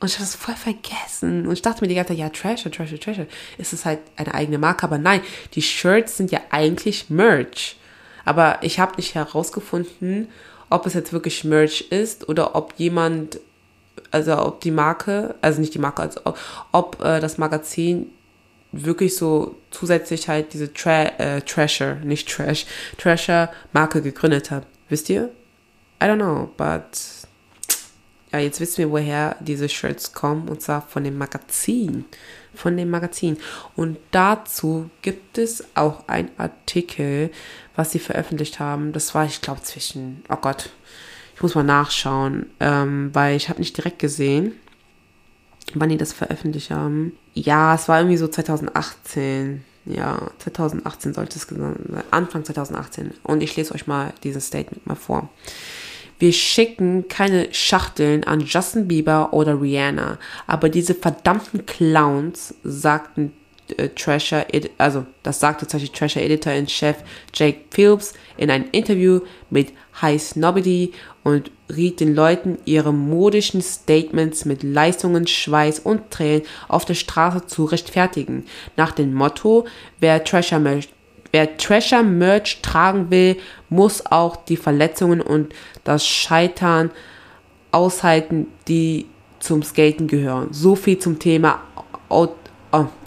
Und 0.00 0.08
ich 0.08 0.14
habe 0.14 0.24
das 0.24 0.34
voll 0.34 0.56
vergessen. 0.56 1.46
Und 1.46 1.52
ich 1.52 1.62
dachte 1.62 1.82
mir 1.82 1.86
die 1.86 1.94
ganze 1.94 2.08
Zeit, 2.08 2.18
ja, 2.18 2.28
Trasher, 2.30 2.68
Trasher, 2.68 2.98
Trasher. 2.98 3.26
Ist 3.56 3.72
es 3.72 3.84
halt 3.84 4.00
eine 4.16 4.34
eigene 4.34 4.58
Marke? 4.58 4.82
Aber 4.82 4.98
nein, 4.98 5.20
die 5.54 5.62
Shirts 5.62 6.16
sind 6.16 6.32
ja 6.32 6.40
eigentlich 6.50 7.10
Merch. 7.10 7.76
Aber 8.24 8.58
ich 8.62 8.80
habe 8.80 8.96
nicht 8.96 9.14
herausgefunden, 9.14 10.26
ob 10.68 10.84
es 10.84 10.94
jetzt 10.94 11.12
wirklich 11.12 11.44
Merch 11.44 11.82
ist 11.90 12.28
oder 12.28 12.56
ob 12.56 12.74
jemand, 12.76 13.38
also 14.10 14.36
ob 14.36 14.62
die 14.62 14.72
Marke, 14.72 15.36
also 15.42 15.60
nicht 15.60 15.74
die 15.74 15.78
Marke, 15.78 16.02
also 16.02 16.22
ob, 16.24 16.38
ob 16.72 17.04
äh, 17.04 17.20
das 17.20 17.38
Magazin 17.38 18.10
wirklich 18.72 19.14
so 19.14 19.54
zusätzlich 19.70 20.26
halt 20.26 20.52
diese 20.54 20.72
Tra 20.72 21.04
äh, 21.04 21.40
Trasher, 21.42 21.94
nicht 22.02 22.28
Trash, 22.28 22.66
Trasher 22.98 23.52
Marke 23.72 24.02
gegründet 24.02 24.50
hat. 24.50 24.66
Wisst 24.94 25.10
ihr? 25.10 25.32
I 26.00 26.04
don't 26.04 26.18
know, 26.18 26.50
but 26.56 27.26
ja, 28.32 28.38
jetzt 28.38 28.60
wissen 28.60 28.78
wir, 28.78 28.92
woher 28.92 29.34
diese 29.40 29.68
Shirts 29.68 30.12
kommen, 30.12 30.48
und 30.48 30.62
zwar 30.62 30.82
von 30.82 31.02
dem 31.02 31.18
Magazin. 31.18 32.04
Von 32.54 32.76
dem 32.76 32.90
Magazin. 32.90 33.36
Und 33.74 33.98
dazu 34.12 34.88
gibt 35.02 35.36
es 35.36 35.64
auch 35.74 36.06
ein 36.06 36.30
Artikel, 36.38 37.32
was 37.74 37.90
sie 37.90 37.98
veröffentlicht 37.98 38.60
haben. 38.60 38.92
Das 38.92 39.16
war, 39.16 39.24
ich 39.24 39.40
glaube, 39.40 39.62
zwischen, 39.62 40.22
oh 40.28 40.36
Gott, 40.36 40.70
ich 41.34 41.42
muss 41.42 41.56
mal 41.56 41.64
nachschauen, 41.64 42.50
ähm, 42.60 43.10
weil 43.12 43.34
ich 43.34 43.48
habe 43.48 43.58
nicht 43.58 43.76
direkt 43.76 43.98
gesehen, 43.98 44.52
wann 45.74 45.88
die 45.88 45.96
das 45.96 46.12
veröffentlicht 46.12 46.70
haben. 46.70 47.18
Ja, 47.32 47.74
es 47.74 47.88
war 47.88 47.98
irgendwie 47.98 48.16
so 48.16 48.28
2018. 48.28 49.64
Ja, 49.86 50.30
2018 50.38 51.14
sollte 51.14 51.38
es 51.38 51.46
sein. 51.46 52.02
Anfang 52.10 52.44
2018. 52.44 53.12
Und 53.22 53.42
ich 53.42 53.56
lese 53.56 53.74
euch 53.74 53.86
mal 53.86 54.12
dieses 54.22 54.46
Statement 54.46 54.86
mal 54.86 54.94
vor. 54.94 55.28
Wir 56.18 56.32
schicken 56.32 57.08
keine 57.08 57.52
Schachteln 57.52 58.24
an 58.24 58.40
Justin 58.40 58.88
Bieber 58.88 59.32
oder 59.32 59.60
Rihanna, 59.60 60.18
aber 60.46 60.68
diese 60.68 60.94
verdammten 60.94 61.66
Clowns, 61.66 62.54
sagten 62.62 63.32
äh, 63.76 63.88
Trasher, 63.88 64.46
also 64.78 65.06
das 65.22 65.40
sagte 65.40 65.64
tatsächlich 65.64 65.92
Trasher 65.92 66.22
Editor 66.22 66.52
in 66.52 66.68
Chef 66.68 66.96
Jake 67.32 67.60
Phillips 67.70 68.12
in 68.36 68.50
einem 68.50 68.66
Interview 68.72 69.20
mit 69.50 69.72
High 70.00 70.20
Snobbity 70.20 70.92
und 71.22 71.50
riet 71.74 72.00
den 72.00 72.14
Leuten, 72.14 72.58
ihre 72.64 72.92
modischen 72.92 73.62
Statements 73.62 74.44
mit 74.44 74.62
Leistungen, 74.62 75.26
Schweiß 75.26 75.80
und 75.80 76.10
Tränen 76.10 76.42
auf 76.68 76.84
der 76.84 76.94
Straße 76.94 77.46
zu 77.46 77.64
rechtfertigen. 77.64 78.44
Nach 78.76 78.92
dem 78.92 79.14
Motto, 79.14 79.66
wer 80.00 80.22
Trasher 80.24 80.60
Wer 81.32 81.56
Trasher 81.56 82.04
Merch 82.04 82.60
tragen 82.62 83.10
will, 83.10 83.36
muss 83.68 84.06
auch 84.06 84.36
die 84.36 84.56
Verletzungen 84.56 85.20
und 85.20 85.52
das 85.82 86.06
Scheitern 86.06 86.92
aushalten, 87.72 88.46
die 88.68 89.06
zum 89.40 89.64
Skaten 89.64 90.06
gehören. 90.06 90.48
So 90.52 90.76
viel 90.76 90.98
zum 90.98 91.18
Thema 91.18 91.60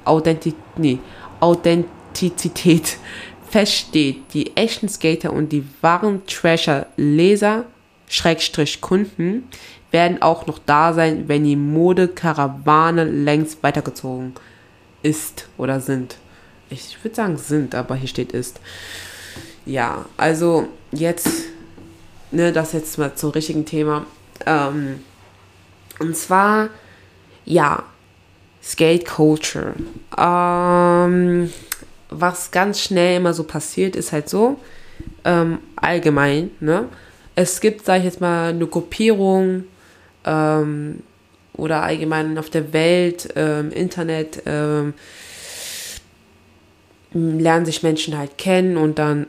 Authentiz 0.08 0.56
nee, 0.78 1.00
Authentizität 1.40 2.98
feststeht, 3.50 4.34
die 4.34 4.56
echten 4.56 4.90
Skater 4.90 5.32
und 5.34 5.52
die 5.52 5.66
wahren 5.82 6.22
Trasher 6.28 6.88
Leser, 6.98 7.66
Schrägstrich 8.08 8.82
Kunden, 8.82 9.48
werden 9.92 10.22
auch 10.22 10.48
noch 10.48 10.60
da 10.66 10.94
sein, 10.94 11.28
wenn 11.28 11.44
die 11.44 11.56
Modekarawane 11.56 13.06
längst 13.06 13.64
weitergezogen 13.64 14.34
ist 15.02 15.48
oder 15.58 15.80
sind. 15.80 16.18
Ich 16.70 16.98
würde 17.04 17.16
sagen 17.16 17.38
sind, 17.38 17.76
aber 17.76 17.96
hier 17.96 18.10
steht 18.10 18.34
ist. 18.34 18.60
Ja, 19.66 20.06
also 20.18 20.68
jetzt, 20.92 21.28
ne, 22.32 22.52
das 22.52 22.74
jetzt 22.74 22.98
mal 22.98 23.16
zum 23.16 23.32
richtigen 23.32 23.66
Thema. 23.66 24.06
Ähm, 24.46 25.00
und 26.00 26.16
zwar, 26.16 26.70
ja, 27.46 27.84
Skate 28.68 29.06
Culture. 29.06 29.74
Ähm, 30.18 31.52
was 32.10 32.52
ganz 32.52 32.82
schnell 32.82 33.18
immer 33.18 33.34
so 33.34 33.44
passiert, 33.44 33.96
ist 33.96 34.12
halt 34.12 34.28
so, 34.28 34.60
ähm, 35.24 35.60
allgemein, 35.76 36.52
ne? 36.60 36.90
Es 37.36 37.62
gibt, 37.62 37.86
sag 37.86 38.00
ich 38.00 38.06
jetzt 38.06 38.20
mal, 38.20 38.50
eine 38.50 38.66
Gruppierung 38.68 39.66
ähm, 40.26 41.04
oder 41.54 41.84
allgemein 41.84 42.38
auf 42.38 42.50
der 42.50 42.74
Welt, 42.74 43.30
ähm, 43.36 43.72
Internet, 43.72 44.42
ähm, 44.46 44.94
lernen 47.14 47.66
sich 47.66 47.84
Menschen 47.84 48.18
halt 48.18 48.38
kennen 48.38 48.76
und 48.76 49.00
dann 49.00 49.28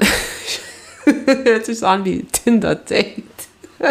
hört 1.45 1.67
sich 1.67 1.79
so 1.79 1.87
an 1.87 2.05
wie 2.05 2.23
Tinder-Date. 2.25 3.25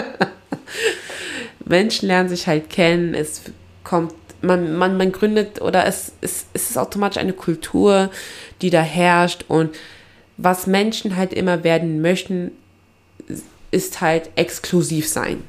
Menschen 1.66 2.08
lernen 2.08 2.30
sich 2.30 2.48
halt 2.48 2.70
kennen, 2.70 3.14
es 3.14 3.44
kommt, 3.84 4.14
man, 4.42 4.76
man, 4.78 4.98
man 4.98 5.12
gründet 5.12 5.62
oder 5.62 5.86
es, 5.86 6.14
es, 6.22 6.46
es 6.54 6.70
ist 6.70 6.78
automatisch 6.78 7.18
eine 7.18 7.34
Kultur, 7.34 8.10
die 8.62 8.70
da 8.70 8.82
herrscht 8.82 9.46
und 9.48 9.76
was 10.38 10.68
Menschen 10.68 11.16
halt 11.16 11.34
immer 11.34 11.64
werden 11.64 12.02
möchten, 12.02 12.52
ist 13.72 14.02
halt 14.02 14.30
exklusiv 14.36 15.08
sein. 15.08 15.44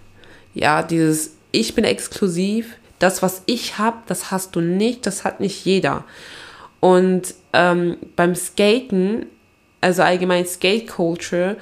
Ja, 0.54 0.82
dieses 0.82 1.34
Ich 1.52 1.74
bin 1.74 1.84
exklusiv, 1.84 2.76
das, 2.98 3.22
was 3.22 3.42
ich 3.46 3.78
habe, 3.78 3.98
das 4.06 4.30
hast 4.30 4.56
du 4.56 4.60
nicht, 4.60 5.06
das 5.06 5.24
hat 5.24 5.40
nicht 5.40 5.64
jeder. 5.64 6.04
Und 6.80 7.34
ähm, 7.52 7.96
beim 8.16 8.34
Skaten, 8.34 9.26
also 9.80 10.02
allgemein 10.02 10.46
Skate 10.46 10.88
Culture, 10.88 11.56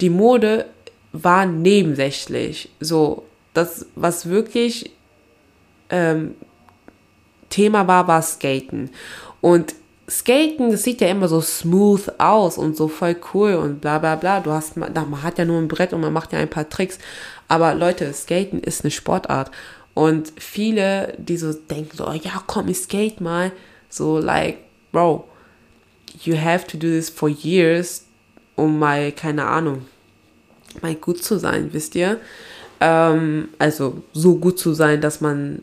die 0.00 0.10
Mode 0.10 0.66
war 1.12 1.44
nebensächlich. 1.44 2.70
So, 2.78 3.24
das, 3.52 3.86
was 3.94 4.28
wirklich 4.28 4.90
ähm, 5.90 6.34
Thema 7.50 7.86
war, 7.86 8.08
war 8.08 8.22
Skaten. 8.22 8.90
Und 9.40 9.74
Skaten, 10.08 10.72
das 10.72 10.82
sieht 10.82 11.00
ja 11.00 11.08
immer 11.08 11.28
so 11.28 11.40
smooth 11.40 12.12
aus 12.18 12.58
und 12.58 12.76
so 12.76 12.88
voll 12.88 13.16
cool 13.32 13.54
und 13.54 13.80
bla 13.80 13.98
bla 13.98 14.16
bla. 14.16 14.40
Du 14.40 14.50
hast, 14.50 14.76
man 14.76 15.22
hat 15.22 15.38
ja 15.38 15.44
nur 15.44 15.58
ein 15.58 15.68
Brett 15.68 15.92
und 15.92 16.00
man 16.00 16.12
macht 16.12 16.32
ja 16.32 16.38
ein 16.38 16.50
paar 16.50 16.68
Tricks. 16.68 16.98
Aber 17.48 17.74
Leute, 17.74 18.12
Skaten 18.12 18.60
ist 18.60 18.82
eine 18.84 18.90
Sportart. 18.90 19.50
Und 19.94 20.32
viele, 20.36 21.14
die 21.18 21.36
so 21.36 21.52
denken, 21.52 21.96
so, 21.96 22.10
ja, 22.10 22.42
komm, 22.46 22.68
ich 22.68 22.78
skate 22.78 23.20
mal. 23.20 23.52
So, 23.88 24.18
like, 24.18 24.58
bro, 24.92 25.24
you 26.22 26.36
have 26.36 26.66
to 26.66 26.76
do 26.76 26.86
this 26.86 27.10
for 27.10 27.28
years, 27.28 28.04
um 28.56 28.78
mal, 28.78 29.12
keine 29.12 29.46
Ahnung, 29.46 29.86
mal 30.82 30.94
gut 30.94 31.22
zu 31.22 31.38
sein, 31.38 31.70
wisst 31.72 31.94
ihr? 31.94 32.18
Ähm, 32.80 33.48
also 33.58 34.02
so 34.12 34.36
gut 34.36 34.58
zu 34.58 34.74
sein, 34.74 35.00
dass 35.00 35.20
man, 35.20 35.62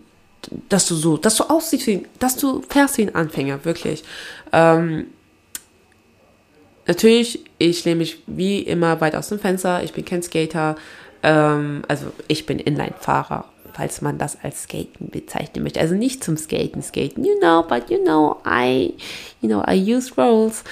dass 0.69 0.88
du 0.88 0.95
so, 0.95 1.17
dass 1.17 1.36
du 1.36 1.43
aussiehst 1.43 1.88
wie, 1.88 2.05
dass 2.19 2.36
du 2.36 2.62
fährst 2.67 2.97
wie 2.97 3.03
ein 3.03 3.15
Anfänger, 3.15 3.65
wirklich. 3.65 4.03
Ähm, 4.51 5.07
natürlich, 6.86 7.43
ich 7.57 7.83
lehne 7.86 7.97
mich 7.97 8.23
wie 8.27 8.60
immer 8.60 9.01
weit 9.01 9.15
aus 9.15 9.29
dem 9.29 9.39
Fenster. 9.39 9.83
Ich 9.83 9.93
bin 9.93 10.05
kein 10.05 10.23
Skater. 10.23 10.75
Ähm, 11.23 11.83
also 11.88 12.07
ich 12.27 12.45
bin 12.45 12.60
Inline-Fahrer, 12.60 13.45
falls 13.73 14.01
man 14.01 14.17
das 14.17 14.38
als 14.43 14.63
Skaten 14.63 15.10
bezeichnen 15.10 15.63
möchte. 15.63 15.79
Also 15.79 15.95
nicht 15.95 16.23
zum 16.23 16.38
Skaten, 16.38 16.81
Skaten, 16.81 17.23
you 17.23 17.38
know, 17.39 17.63
but 17.63 17.89
you 17.89 17.97
know, 18.03 18.38
I, 18.45 18.93
you 19.41 19.49
know, 19.49 19.63
I 19.67 19.75
use 19.75 20.13
rolls. 20.15 20.63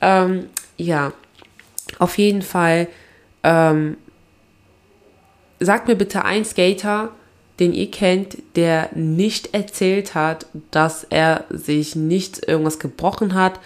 Ähm, 0.00 0.46
ja, 0.76 1.12
auf 1.98 2.18
jeden 2.18 2.42
Fall. 2.42 2.88
Ähm, 3.44 3.96
sagt 5.58 5.88
mir 5.88 5.96
bitte 5.96 6.24
ein 6.24 6.44
Skater, 6.44 7.10
den 7.62 7.72
ihr 7.72 7.92
kennt, 7.92 8.38
der 8.56 8.90
nicht 8.92 9.54
erzählt 9.54 10.16
hat, 10.16 10.46
dass 10.72 11.04
er 11.04 11.44
sich 11.48 11.94
nicht 11.94 12.48
irgendwas 12.48 12.80
gebrochen 12.80 13.34
hat, 13.34 13.60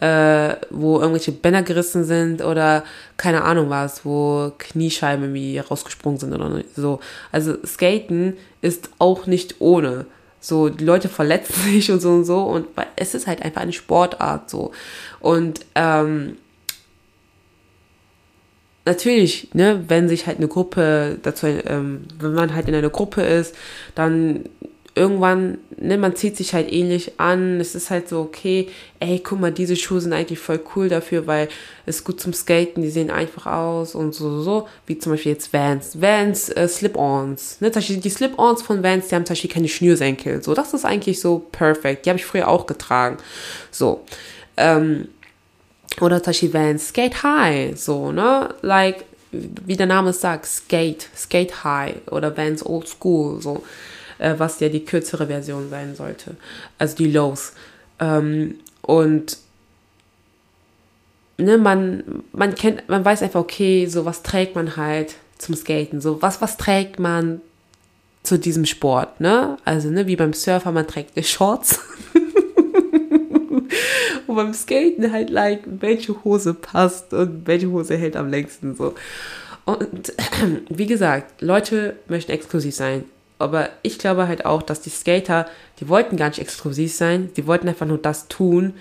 äh, 0.00 0.54
wo 0.68 0.98
irgendwelche 1.00 1.32
Bänder 1.32 1.62
gerissen 1.62 2.04
sind 2.04 2.44
oder 2.44 2.84
keine 3.16 3.44
Ahnung 3.44 3.70
was, 3.70 4.04
wo 4.04 4.52
Kniescheiben 4.58 5.24
irgendwie 5.24 5.58
rausgesprungen 5.58 6.18
sind 6.18 6.34
oder 6.34 6.62
so. 6.76 7.00
Also 7.32 7.54
Skaten 7.64 8.36
ist 8.60 8.90
auch 8.98 9.24
nicht 9.26 9.56
ohne. 9.60 10.04
So, 10.40 10.68
die 10.68 10.84
Leute 10.84 11.08
verletzen 11.08 11.54
sich 11.64 11.90
und 11.90 12.00
so 12.00 12.10
und 12.10 12.24
so 12.26 12.42
und 12.42 12.66
es 12.96 13.14
ist 13.14 13.26
halt 13.26 13.40
einfach 13.40 13.62
eine 13.62 13.72
Sportart 13.72 14.50
so. 14.50 14.72
Und 15.20 15.60
ähm, 15.74 16.36
natürlich, 18.88 19.48
ne, 19.54 19.84
wenn 19.86 20.08
sich 20.08 20.26
halt 20.26 20.38
eine 20.38 20.48
Gruppe 20.48 21.18
dazu, 21.22 21.46
ähm, 21.46 22.04
wenn 22.18 22.34
man 22.34 22.54
halt 22.54 22.68
in 22.68 22.74
einer 22.74 22.90
Gruppe 22.90 23.22
ist, 23.22 23.54
dann 23.94 24.44
irgendwann, 24.94 25.58
ne, 25.76 25.96
man 25.96 26.16
zieht 26.16 26.36
sich 26.36 26.54
halt 26.54 26.72
ähnlich 26.72 27.20
an. 27.20 27.60
Es 27.60 27.74
ist 27.74 27.90
halt 27.90 28.08
so, 28.08 28.20
okay, 28.20 28.68
ey, 28.98 29.20
guck 29.22 29.40
mal, 29.40 29.52
diese 29.52 29.76
Schuhe 29.76 30.00
sind 30.00 30.12
eigentlich 30.12 30.38
voll 30.40 30.60
cool 30.74 30.88
dafür, 30.88 31.26
weil 31.26 31.48
es 31.86 32.02
gut 32.02 32.20
zum 32.20 32.32
Skaten, 32.32 32.82
die 32.82 32.90
sehen 32.90 33.10
einfach 33.10 33.46
aus 33.46 33.94
und 33.94 34.14
so, 34.14 34.42
so, 34.42 34.68
wie 34.86 34.98
zum 34.98 35.12
Beispiel 35.12 35.32
jetzt 35.32 35.52
Vans. 35.52 36.00
Vans, 36.00 36.48
äh, 36.48 36.66
Slip-Ons. 36.66 37.60
Ne, 37.60 37.70
die 37.70 38.10
Slip-Ons 38.10 38.62
von 38.62 38.82
Vans, 38.82 39.08
die 39.08 39.14
haben 39.14 39.26
zum 39.26 39.34
Beispiel 39.34 39.50
keine 39.50 39.68
Schnürsenkel. 39.68 40.42
So, 40.42 40.54
das 40.54 40.74
ist 40.74 40.84
eigentlich 40.84 41.20
so 41.20 41.46
perfekt. 41.52 42.06
Die 42.06 42.10
habe 42.10 42.18
ich 42.18 42.26
früher 42.26 42.48
auch 42.48 42.66
getragen. 42.66 43.18
So, 43.70 44.00
ähm, 44.56 45.08
oder 46.00 46.22
zum 46.22 46.30
Beispiel 46.30 46.54
Vans 46.54 46.88
Skate 46.88 47.22
High, 47.22 47.78
so, 47.78 48.12
ne? 48.12 48.54
Like, 48.62 49.04
wie 49.30 49.76
der 49.76 49.86
Name 49.86 50.12
sagt, 50.12 50.46
Skate, 50.46 51.08
Skate 51.16 51.64
High 51.64 51.96
oder 52.10 52.36
Vans 52.36 52.64
Old 52.64 52.88
School, 52.88 53.40
so, 53.40 53.64
äh, 54.18 54.34
was 54.38 54.60
ja 54.60 54.68
die 54.68 54.84
kürzere 54.84 55.26
Version 55.26 55.70
sein 55.70 55.94
sollte. 55.94 56.36
Also 56.78 56.96
die 56.96 57.10
Lows. 57.10 57.52
Ähm, 58.00 58.58
und 58.82 59.38
ne, 61.36 61.58
man, 61.58 62.02
man 62.32 62.54
kennt, 62.54 62.88
man 62.88 63.04
weiß 63.04 63.22
einfach, 63.22 63.40
okay, 63.40 63.86
so 63.86 64.04
was 64.04 64.22
trägt 64.22 64.54
man 64.54 64.76
halt 64.76 65.16
zum 65.38 65.54
Skaten, 65.54 66.00
so 66.00 66.20
was, 66.22 66.40
was 66.40 66.56
trägt 66.56 66.98
man 66.98 67.40
zu 68.22 68.38
diesem 68.38 68.66
Sport, 68.66 69.20
ne? 69.20 69.56
Also, 69.64 69.88
ne, 69.88 70.06
wie 70.06 70.16
beim 70.16 70.32
Surfer, 70.32 70.72
man 70.72 70.86
trägt 70.86 71.24
Shorts. 71.24 71.80
und 74.28 74.36
beim 74.36 74.54
Skaten 74.54 75.10
halt 75.12 75.30
like, 75.30 75.62
welche 75.64 76.22
Hose 76.24 76.54
passt 76.54 77.12
und 77.12 77.46
welche 77.46 77.70
Hose 77.70 77.96
hält 77.96 78.16
am 78.16 78.28
längsten 78.28 78.76
so. 78.76 78.94
Und 79.64 80.12
wie 80.68 80.86
gesagt, 80.86 81.42
Leute 81.42 81.96
möchten 82.08 82.32
exklusiv 82.32 82.74
sein. 82.74 83.04
Aber 83.38 83.70
ich 83.82 83.98
glaube 83.98 84.28
halt 84.28 84.44
auch, 84.44 84.62
dass 84.62 84.80
die 84.80 84.90
Skater, 84.90 85.46
die 85.80 85.88
wollten 85.88 86.16
gar 86.16 86.28
nicht 86.28 86.40
exklusiv 86.40 86.92
sein, 86.92 87.30
die 87.36 87.46
wollten 87.46 87.68
einfach 87.68 87.86
nur 87.86 87.98
das 87.98 88.28
tun, 88.28 88.74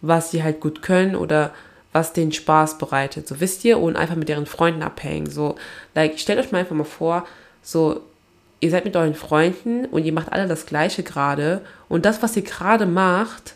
was 0.00 0.30
sie 0.30 0.42
halt 0.42 0.60
gut 0.60 0.82
können 0.82 1.16
oder 1.16 1.52
was 1.92 2.12
denen 2.12 2.32
Spaß 2.32 2.78
bereitet. 2.78 3.26
So 3.26 3.40
wisst 3.40 3.64
ihr, 3.64 3.78
und 3.78 3.96
einfach 3.96 4.16
mit 4.16 4.28
ihren 4.28 4.46
Freunden 4.46 4.82
abhängen. 4.82 5.28
So, 5.28 5.56
like, 5.94 6.18
stellt 6.18 6.38
euch 6.38 6.52
mal 6.52 6.58
einfach 6.58 6.76
mal 6.76 6.84
vor, 6.84 7.26
so, 7.62 8.02
ihr 8.60 8.70
seid 8.70 8.84
mit 8.84 8.96
euren 8.96 9.14
Freunden 9.14 9.86
und 9.86 10.04
ihr 10.04 10.12
macht 10.12 10.32
alle 10.32 10.46
das 10.46 10.66
Gleiche 10.66 11.02
gerade 11.02 11.62
und 11.88 12.04
das, 12.04 12.22
was 12.22 12.36
ihr 12.36 12.42
gerade 12.42 12.86
macht, 12.86 13.54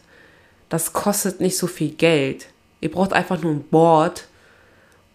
das 0.71 0.95
kostet 0.95 1.41
nicht 1.41 1.59
so 1.59 1.67
viel 1.67 1.91
Geld. 1.91 2.47
Ihr 2.81 2.91
braucht 2.91 3.13
einfach 3.13 3.43
nur 3.43 3.53
ein 3.53 3.65
Board 3.65 4.27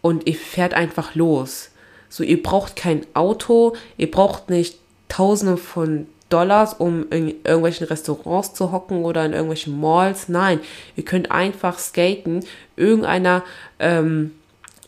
und 0.02 0.28
ihr 0.28 0.36
fährt 0.36 0.76
einfach 0.76 1.16
los. 1.16 1.72
So, 2.10 2.24
ihr 2.24 2.44
braucht 2.44 2.76
kein 2.76 3.06
Auto, 3.16 3.76
ihr 3.98 4.12
braucht 4.12 4.50
nicht 4.52 4.78
Tausende 5.08 5.58
von 5.58 6.08
Dollars, 6.30 6.74
um 6.74 7.10
in 7.12 7.30
irgendwelchen 7.44 7.88
Restaurants 7.88 8.54
zu 8.54 8.72
hocken 8.72 9.06
oder 9.06 9.24
in 9.24 9.34
irgendwelchen 9.34 9.80
Malls. 9.80 10.30
Nein, 10.30 10.60
ihr 10.96 11.06
könnt 11.06 11.32
einfach 11.32 11.80
skaten. 11.80 12.44
Irgendeiner 12.76 13.44
ähm, 13.80 14.32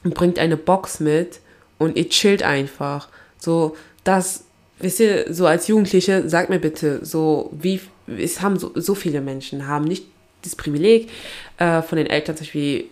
bringt 0.03 0.39
eine 0.39 0.57
Box 0.57 0.99
mit 0.99 1.39
und 1.77 1.95
ihr 1.95 2.09
chillt 2.09 2.43
einfach. 2.43 3.09
So, 3.37 3.77
das, 4.03 4.45
wisst 4.79 4.99
ihr, 4.99 5.33
so 5.33 5.45
als 5.45 5.67
Jugendliche, 5.67 6.27
sagt 6.27 6.49
mir 6.49 6.59
bitte, 6.59 7.05
so 7.05 7.51
wie, 7.53 7.79
es 8.07 8.41
haben 8.41 8.57
so, 8.57 8.71
so 8.75 8.95
viele 8.95 9.21
Menschen, 9.21 9.67
haben 9.67 9.85
nicht 9.85 10.05
das 10.43 10.55
Privileg 10.55 11.09
äh, 11.57 11.81
von 11.81 11.97
den 11.97 12.07
Eltern 12.07 12.35
zum 12.35 12.45
Beispiel 12.45 12.85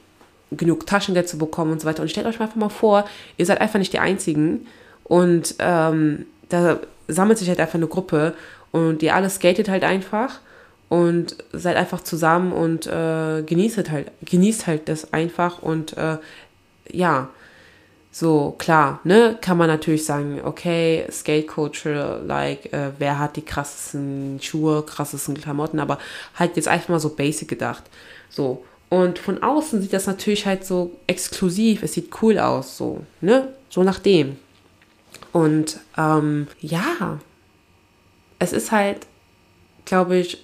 genug 0.51 0.85
Taschengeld 0.85 1.27
zu 1.27 1.37
bekommen 1.37 1.71
und 1.71 1.81
so 1.81 1.87
weiter. 1.87 2.01
Und 2.01 2.09
stellt 2.09 2.27
euch 2.27 2.39
einfach 2.39 2.55
mal 2.55 2.69
vor, 2.69 3.05
ihr 3.37 3.45
seid 3.45 3.61
einfach 3.61 3.79
nicht 3.79 3.93
die 3.93 3.99
Einzigen 3.99 4.67
und 5.03 5.55
ähm, 5.59 6.25
da 6.49 6.79
sammelt 7.07 7.37
sich 7.37 7.49
halt 7.49 7.59
einfach 7.59 7.75
eine 7.75 7.87
Gruppe 7.87 8.33
und 8.71 9.03
ihr 9.03 9.15
alle 9.15 9.29
skatet 9.29 9.69
halt 9.69 9.83
einfach 9.83 10.39
und 10.89 11.37
seid 11.51 11.77
einfach 11.77 12.01
zusammen 12.01 12.51
und 12.51 12.87
äh, 12.87 13.43
genießt 13.43 13.89
halt, 13.89 14.11
genießt 14.23 14.67
halt 14.67 14.89
das 14.89 15.13
einfach 15.13 15.61
und 15.61 15.97
äh, 15.97 16.17
ja, 16.91 17.29
so 18.17 18.55
klar, 18.57 19.01
ne, 19.03 19.37
kann 19.41 19.57
man 19.57 19.67
natürlich 19.67 20.05
sagen, 20.05 20.39
okay, 20.41 21.05
Skate 21.11 21.51
like, 22.25 22.71
äh, 22.71 22.91
wer 22.97 23.19
hat 23.19 23.35
die 23.35 23.41
krassesten 23.41 24.39
Schuhe, 24.41 24.83
krassesten 24.83 25.35
Klamotten, 25.35 25.81
aber 25.81 25.99
halt 26.35 26.55
jetzt 26.55 26.69
einfach 26.69 26.87
mal 26.87 26.99
so 27.01 27.09
basic 27.09 27.49
gedacht. 27.49 27.83
So. 28.29 28.63
Und 28.87 29.19
von 29.19 29.43
außen 29.43 29.81
sieht 29.81 29.91
das 29.91 30.07
natürlich 30.07 30.45
halt 30.45 30.65
so 30.65 30.95
exklusiv, 31.07 31.83
es 31.83 31.91
sieht 31.91 32.09
cool 32.21 32.39
aus, 32.39 32.77
so, 32.77 33.01
ne, 33.19 33.49
so 33.69 33.83
nach 33.83 33.99
dem. 33.99 34.37
Und 35.33 35.81
ähm, 35.97 36.47
ja, 36.61 37.19
es 38.39 38.53
ist 38.53 38.71
halt, 38.71 39.07
glaube 39.83 40.15
ich, 40.15 40.41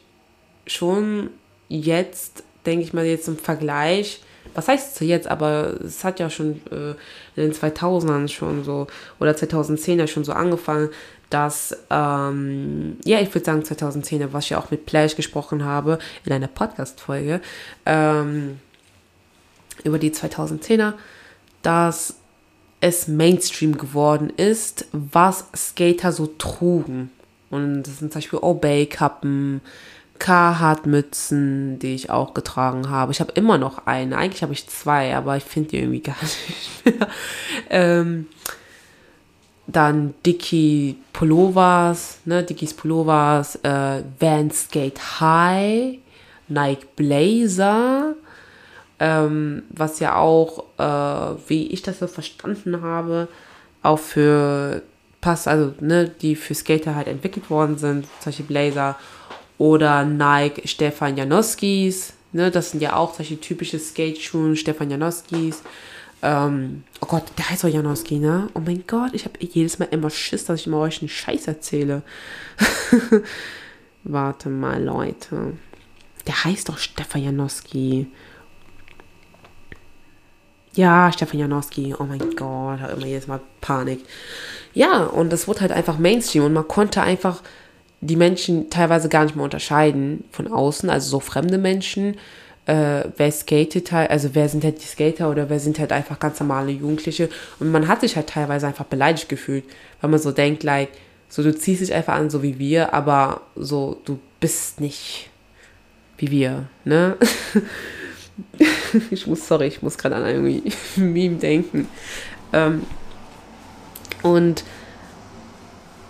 schon 0.68 1.30
jetzt, 1.70 2.44
denke 2.66 2.84
ich 2.84 2.92
mal, 2.92 3.06
jetzt 3.06 3.30
im 3.30 3.38
Vergleich, 3.38 4.22
was 4.54 4.68
heißt 4.68 4.96
zu 4.96 5.06
jetzt, 5.06 5.28
aber 5.28 5.80
es 5.82 6.04
hat 6.04 6.20
ja 6.20 6.30
schon 6.30 6.62
äh, 6.72 6.92
in 7.36 7.50
den 7.50 7.54
2000ern 7.54 8.28
schon 8.28 8.64
so, 8.64 8.88
oder 9.20 9.32
2010er 9.32 10.08
schon 10.08 10.24
so 10.24 10.34
angefangen, 10.34 10.90
dass, 11.30 11.76
ähm, 11.90 12.98
ja, 13.06 13.20
ich 13.20 13.34
würde 13.34 13.46
sagen 13.46 13.62
2010er, 13.62 14.34
was 14.34 14.46
ich 14.46 14.50
ja 14.52 14.60
auch 14.60 14.70
mit 14.70 14.86
Plash 14.86 15.16
gesprochen 15.16 15.64
habe 15.64 15.98
in 16.26 16.34
einer 16.34 16.48
Podcast-Folge, 16.48 17.42
ähm, 17.86 18.60
über 19.84 19.98
die 19.98 20.12
2010er, 20.12 20.94
dass 21.62 22.16
es 22.82 23.08
Mainstream 23.08 23.78
geworden 23.78 24.32
ist, 24.36 24.88
was 24.92 25.46
Skater 25.56 26.12
so 26.12 26.28
trugen. 26.38 27.12
Und 27.50 27.84
das 27.84 28.00
sind 28.00 28.12
zum 28.12 28.20
Beispiel 28.20 28.40
Obey-Kappen, 28.40 29.62
Carhartt-Mützen, 30.22 31.80
die 31.80 31.96
ich 31.96 32.12
auch 32.12 32.36
getragen 32.36 32.92
habe. 32.92 33.12
Ich 33.12 33.20
habe 33.20 33.32
immer 33.32 33.58
noch 33.58 33.88
eine. 33.88 34.16
Eigentlich 34.16 34.44
habe 34.44 34.54
ich 34.54 34.68
zwei, 34.68 35.16
aber 35.16 35.36
ich 35.36 35.44
finde 35.44 35.70
die 35.70 35.80
irgendwie 35.80 36.02
gar 36.02 36.16
nicht 36.22 36.86
mehr. 36.86 37.08
ähm, 37.72 38.28
dann 39.66 40.14
Dickie 40.24 40.98
Pullovers, 41.12 42.20
ne, 42.26 42.44
Dickies 42.44 42.76
Pullovers, 42.76 43.56
äh, 43.64 44.04
Van 44.20 44.52
Skate 44.52 45.20
High, 45.20 45.98
Nike 46.48 46.86
Blazer, 46.96 48.14
ähm, 49.00 49.64
was 49.70 50.00
ja 50.00 50.18
auch, 50.18 50.66
äh, 50.78 51.36
wie 51.48 51.68
ich 51.72 51.82
das 51.82 51.98
so 51.98 52.06
verstanden 52.06 52.84
habe, 52.84 53.28
auch 53.82 53.98
für 53.98 54.84
Pass, 55.20 55.48
also 55.48 55.74
ne, 55.80 56.10
die 56.10 56.36
für 56.36 56.54
Skater 56.54 56.96
halt 56.96 57.08
entwickelt 57.08 57.50
worden 57.50 57.80
sind, 57.80 58.06
solche 58.20 58.44
Blazer 58.44 58.98
oder 59.62 60.04
Nike 60.06 60.68
Stefan 60.68 61.18
Janoskis, 61.18 62.14
ne, 62.32 62.50
das 62.50 62.72
sind 62.72 62.82
ja 62.82 62.96
auch 62.96 63.14
solche 63.14 63.40
typische 63.40 63.78
Skate-Schuhe, 63.78 64.56
Stefan 64.56 64.90
Janoskis. 64.90 65.62
Ähm, 66.24 66.84
oh 67.00 67.06
Gott, 67.06 67.26
der 67.38 67.48
heißt 67.48 67.64
auch 67.66 67.70
Janowski, 67.70 68.18
ne? 68.18 68.50
Oh 68.56 68.60
mein 68.60 68.84
Gott, 68.88 69.12
ich 69.14 69.24
habe 69.24 69.36
jedes 69.40 69.78
Mal 69.78 69.88
immer 69.92 70.10
Schiss, 70.10 70.46
dass 70.46 70.62
ich 70.62 70.66
immer 70.66 70.80
euch 70.80 71.02
einen 71.02 71.10
Scheiß 71.10 71.48
erzähle. 71.48 72.02
Warte 74.04 74.50
mal, 74.50 74.84
Leute. 74.84 75.54
Der 76.26 76.44
heißt 76.44 76.68
doch 76.68 76.80
Stefan 76.80 77.24
Janowski. 77.24 78.08
Ja, 80.74 81.12
Stefan 81.12 81.40
Janowski. 81.40 81.94
Oh 82.00 82.06
mein 82.06 82.36
Gott, 82.36 82.80
habe 82.80 82.94
immer 82.94 83.06
jedes 83.06 83.28
Mal 83.28 83.42
Panik. 83.62 84.04
Ja, 84.74 85.04
und 85.04 85.32
das 85.32 85.48
wurde 85.48 85.62
halt 85.62 85.72
einfach 85.72 86.00
Mainstream 86.00 86.46
und 86.46 86.54
man 86.54 86.68
konnte 86.68 87.04
einfach 87.04 87.44
die 88.02 88.16
Menschen 88.16 88.70
teilweise 88.70 89.10
gar 89.10 89.24
nicht 89.24 89.36
mehr 89.36 89.46
unterscheiden 89.46 90.24
von 90.32 90.52
außen, 90.52 90.90
also 90.90 91.10
so 91.10 91.20
fremde 91.20 91.58
Menschen. 91.58 92.18
Äh, 92.66 93.06
wer 93.18 93.32
skatet 93.32 93.92
halt, 93.92 94.10
also 94.10 94.30
wer 94.34 94.50
sind 94.50 94.64
halt 94.64 94.82
die 94.82 94.88
Skater 94.88 95.30
oder 95.30 95.50
wer 95.50 95.60
sind 95.60 95.80
halt 95.80 95.92
einfach 95.92 96.20
ganz 96.20 96.40
normale 96.40 96.72
Jugendliche. 96.72 97.30
Und 97.60 97.72
man 97.72 97.88
hat 97.88 98.02
sich 98.02 98.16
halt 98.16 98.28
teilweise 98.28 98.68
einfach 98.68 98.86
beleidigt 98.86 99.30
gefühlt, 99.30 99.64
weil 100.00 100.10
man 100.10 100.20
so 100.20 100.32
denkt, 100.32 100.64
like, 100.64 100.90
so 101.30 101.44
du 101.44 101.56
ziehst 101.56 101.82
dich 101.82 101.94
einfach 101.94 102.16
an, 102.16 102.30
so 102.30 102.44
wie 102.44 102.60
wir, 102.60 102.94
aber 102.94 103.42
so 103.56 104.02
du 104.06 104.20
bist 104.40 104.82
nicht 104.82 105.30
wie 106.18 106.30
wir, 106.30 106.68
ne? 106.86 107.18
ich 109.12 109.28
muss, 109.28 109.48
sorry, 109.48 109.68
ich 109.68 109.82
muss 109.82 109.98
gerade 109.98 110.16
an 110.16 110.26
irgendwie 110.26 110.64
Meme 110.96 111.38
denken. 111.38 111.88
Ähm, 112.54 112.84
und 114.24 114.64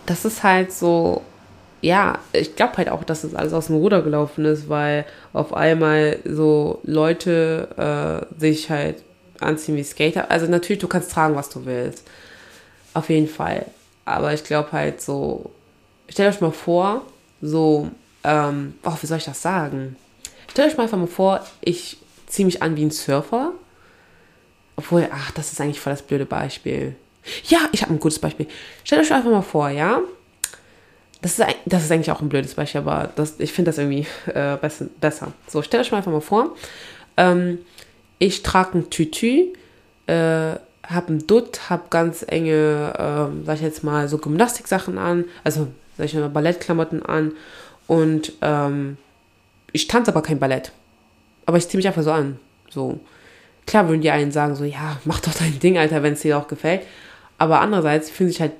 das 0.05 0.25
ist 0.25 0.43
halt 0.43 0.73
so, 0.73 1.21
ja, 1.81 2.19
ich 2.31 2.55
glaube 2.55 2.77
halt 2.77 2.89
auch, 2.89 3.03
dass 3.03 3.21
das 3.21 3.35
alles 3.35 3.53
aus 3.53 3.67
dem 3.67 3.77
Ruder 3.77 4.01
gelaufen 4.01 4.45
ist, 4.45 4.69
weil 4.69 5.05
auf 5.33 5.53
einmal 5.53 6.19
so 6.25 6.79
Leute 6.83 8.27
äh, 8.37 8.39
sich 8.39 8.69
halt 8.69 9.03
anziehen 9.39 9.75
wie 9.75 9.83
Skater. 9.83 10.29
Also 10.29 10.45
natürlich, 10.45 10.79
du 10.79 10.87
kannst 10.87 11.11
tragen, 11.11 11.35
was 11.35 11.49
du 11.49 11.65
willst. 11.65 12.07
Auf 12.93 13.09
jeden 13.09 13.27
Fall. 13.27 13.65
Aber 14.05 14.33
ich 14.33 14.43
glaube 14.43 14.71
halt 14.71 15.01
so, 15.01 15.51
stellt 16.07 16.35
euch 16.35 16.41
mal 16.41 16.51
vor, 16.51 17.01
so, 17.41 17.89
ähm, 18.23 18.75
oh, 18.83 18.93
wie 19.01 19.07
soll 19.07 19.17
ich 19.17 19.25
das 19.25 19.41
sagen? 19.41 19.95
Stellt 20.49 20.71
euch 20.71 20.77
mal 20.77 20.83
einfach 20.83 20.97
mal 20.97 21.07
vor, 21.07 21.43
ich 21.61 21.97
ziehe 22.27 22.45
mich 22.45 22.61
an 22.61 22.75
wie 22.75 22.85
ein 22.85 22.91
Surfer. 22.91 23.53
Obwohl, 24.75 25.09
ach, 25.11 25.31
das 25.31 25.51
ist 25.51 25.59
eigentlich 25.59 25.79
voll 25.79 25.93
das 25.93 26.01
blöde 26.03 26.25
Beispiel. 26.25 26.95
Ja, 27.45 27.59
ich 27.71 27.81
habe 27.81 27.93
ein 27.93 27.99
gutes 27.99 28.19
Beispiel. 28.19 28.47
Stellt 28.83 29.01
euch 29.01 29.13
einfach 29.13 29.31
mal 29.31 29.41
vor, 29.41 29.69
ja, 29.69 30.01
das 31.21 31.37
ist, 31.37 31.47
das 31.65 31.83
ist 31.83 31.91
eigentlich 31.91 32.11
auch 32.11 32.21
ein 32.21 32.29
blödes 32.29 32.55
Beispiel, 32.55 32.81
aber 32.81 33.09
das, 33.15 33.35
ich 33.39 33.53
finde 33.53 33.69
das 33.69 33.77
irgendwie 33.77 34.07
äh, 34.33 34.57
besser. 34.99 35.33
So, 35.47 35.61
stellt 35.61 35.85
euch 35.85 35.91
mal 35.91 35.99
einfach 35.99 36.11
mal 36.11 36.21
vor, 36.21 36.55
ähm, 37.17 37.59
ich 38.17 38.43
trage 38.43 38.79
ein 38.79 38.89
Tütü, 38.89 39.53
äh, 40.07 40.55
habe 40.83 41.13
ein 41.13 41.27
Dutt, 41.27 41.69
habe 41.69 41.83
ganz 41.89 42.25
enge, 42.27 42.93
äh, 42.97 43.45
sag 43.45 43.55
ich 43.55 43.61
jetzt 43.61 43.83
mal, 43.83 44.07
so 44.07 44.17
Gymnastiksachen 44.17 44.97
an, 44.97 45.25
also 45.43 45.67
sag 45.97 46.05
ich 46.05 46.13
mal 46.15 46.29
Ballettklamotten 46.29 47.05
an 47.05 47.33
und 47.87 48.33
ähm, 48.41 48.97
ich 49.71 49.87
tanze 49.87 50.11
aber 50.11 50.21
kein 50.21 50.39
Ballett. 50.39 50.71
Aber 51.45 51.57
ich 51.57 51.67
ziehe 51.67 51.77
mich 51.77 51.87
einfach 51.87 52.03
so 52.03 52.11
an. 52.11 52.39
So. 52.69 52.99
Klar 53.67 53.87
würden 53.87 54.01
die 54.01 54.11
einen 54.11 54.31
sagen, 54.31 54.55
so, 54.55 54.63
ja, 54.63 54.97
mach 55.05 55.19
doch 55.19 55.33
dein 55.33 55.59
Ding, 55.59 55.77
Alter, 55.77 56.03
wenn 56.03 56.13
es 56.13 56.21
dir 56.21 56.37
auch 56.37 56.47
gefällt. 56.47 56.81
Aber 57.37 57.61
andererseits 57.61 58.09
fühlen 58.09 58.29
sich 58.29 58.41
halt 58.41 58.53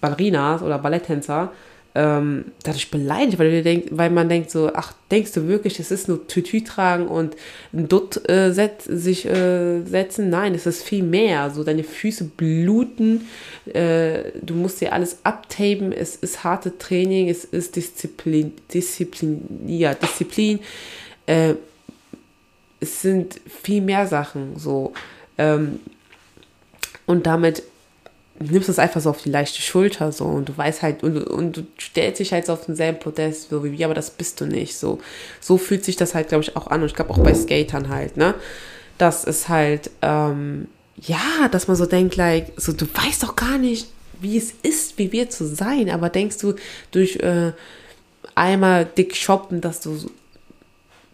Ballerinas 0.00 0.62
oder 0.62 0.78
Balletttänzer 0.78 1.52
ähm, 1.96 2.44
dadurch 2.62 2.90
beleidigt, 2.90 3.38
weil, 3.38 3.62
denk, 3.62 3.86
weil 3.90 4.10
man 4.10 4.28
denkt 4.28 4.50
so, 4.50 4.70
ach, 4.74 4.92
denkst 5.10 5.32
du 5.32 5.48
wirklich, 5.48 5.80
es 5.80 5.90
ist 5.90 6.08
nur 6.08 6.28
Tütü 6.28 6.62
tragen 6.62 7.08
und 7.08 7.36
ein 7.72 7.88
Dutt 7.88 8.28
äh, 8.28 8.52
set, 8.52 8.82
sich 8.82 9.24
äh, 9.24 9.82
setzen? 9.82 10.28
Nein, 10.28 10.54
es 10.54 10.66
ist 10.66 10.82
viel 10.82 11.02
mehr. 11.02 11.50
So 11.50 11.64
deine 11.64 11.84
Füße 11.84 12.24
bluten, 12.24 13.26
äh, 13.72 14.30
du 14.42 14.52
musst 14.54 14.82
dir 14.82 14.92
alles 14.92 15.20
abtapen, 15.22 15.90
es 15.90 16.16
ist 16.16 16.44
harte 16.44 16.76
Training, 16.76 17.30
es 17.30 17.46
ist 17.46 17.76
Disziplin, 17.76 18.52
Disziplin, 18.74 19.40
ja, 19.66 19.94
Disziplin. 19.94 20.60
Äh, 21.24 21.54
es 22.78 23.00
sind 23.00 23.40
viel 23.46 23.80
mehr 23.80 24.06
Sachen 24.06 24.58
so. 24.58 24.92
Ähm, 25.38 25.80
und 27.06 27.26
damit 27.26 27.62
nimmst 28.38 28.68
es 28.68 28.78
einfach 28.78 29.00
so 29.00 29.10
auf 29.10 29.22
die 29.22 29.30
leichte 29.30 29.62
Schulter 29.62 30.12
so 30.12 30.24
und 30.24 30.48
du 30.48 30.56
weißt 30.56 30.82
halt 30.82 31.02
und, 31.02 31.16
und 31.24 31.56
du 31.56 31.66
stellst 31.80 32.20
dich 32.20 32.32
halt 32.32 32.46
so 32.46 32.52
auf 32.52 32.66
denselben 32.66 32.98
Podest 32.98 33.50
so 33.50 33.64
wie 33.64 33.72
wir, 33.72 33.86
aber 33.86 33.94
das 33.94 34.10
bist 34.10 34.40
du 34.40 34.46
nicht 34.46 34.76
so. 34.76 34.98
So 35.40 35.58
fühlt 35.58 35.84
sich 35.84 35.96
das 35.96 36.14
halt, 36.14 36.28
glaube 36.28 36.44
ich, 36.44 36.56
auch 36.56 36.66
an 36.68 36.82
und 36.82 36.86
ich 36.86 36.94
glaube 36.94 37.10
auch 37.10 37.18
bei 37.18 37.34
Skatern 37.34 37.88
halt, 37.88 38.16
ne? 38.16 38.34
Das 38.98 39.24
ist 39.24 39.48
halt, 39.48 39.90
ähm, 40.02 40.68
ja, 40.96 41.48
dass 41.50 41.68
man 41.68 41.76
so 41.76 41.86
denkt, 41.86 42.16
like, 42.16 42.52
so 42.56 42.72
du 42.72 42.86
weißt 42.86 43.22
doch 43.22 43.36
gar 43.36 43.58
nicht, 43.58 43.88
wie 44.20 44.38
es 44.38 44.52
ist, 44.62 44.98
wie 44.98 45.12
wir 45.12 45.28
zu 45.28 45.46
sein, 45.46 45.90
aber 45.90 46.08
denkst 46.08 46.38
du 46.38 46.54
durch 46.90 47.16
äh, 47.16 47.52
einmal 48.34 48.86
dick 48.86 49.14
shoppen, 49.16 49.60
dass 49.60 49.80
du 49.80 49.98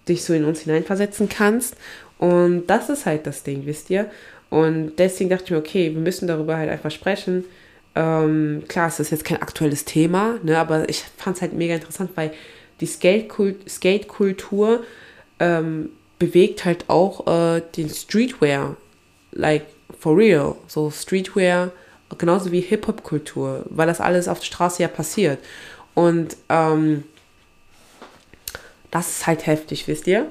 dich 0.09 0.25
so 0.25 0.33
in 0.33 0.45
uns 0.45 0.61
hineinversetzen 0.61 1.29
kannst 1.29 1.77
und 2.19 2.67
das 2.69 2.89
ist 2.89 3.07
halt 3.07 3.27
das 3.27 3.43
Ding, 3.43 3.67
wisst 3.67 3.91
ihr? 3.91 4.11
Und 4.53 4.97
deswegen 4.99 5.31
dachte 5.31 5.45
ich 5.45 5.51
mir, 5.53 5.57
okay, 5.57 5.95
wir 5.95 6.01
müssen 6.03 6.29
darüber 6.29 6.59
halt 6.59 6.69
einfach 6.69 6.91
sprechen. 6.91 7.47
Ähm, 7.95 8.65
klar, 8.69 8.89
es 8.89 9.01
ist 9.01 9.11
jetzt 9.11 9.25
kein 9.25 9.41
aktuelles 9.41 9.87
Thema, 9.87 10.39
ne, 10.43 10.59
aber 10.59 10.91
ich 10.91 11.05
fand 11.17 11.37
es 11.37 11.43
halt 11.43 11.55
mega 11.55 11.75
interessant, 11.75 12.11
weil 12.17 12.33
die 12.79 12.85
Skate-Kultur 12.87 14.85
ähm, 15.41 15.89
bewegt 16.19 16.67
halt 16.67 16.85
auch 16.91 17.27
äh, 17.27 17.63
den 17.75 17.89
Streetwear, 17.89 18.77
like 19.33 19.65
for 19.99 20.19
real, 20.19 20.57
so 20.69 20.91
Streetwear, 20.91 21.71
genauso 22.19 22.53
wie 22.53 22.61
Hip-Hop-Kultur, 22.61 23.65
weil 23.71 23.87
das 23.87 24.03
alles 24.03 24.29
auf 24.29 24.41
der 24.41 24.47
Straße 24.47 24.83
ja 24.83 24.89
passiert. 24.89 25.39
Und 25.95 26.37
ähm, 26.51 27.05
das 28.91 29.09
ist 29.09 29.27
halt 29.27 29.47
heftig, 29.47 29.89
wisst 29.89 30.07
ihr? 30.07 30.27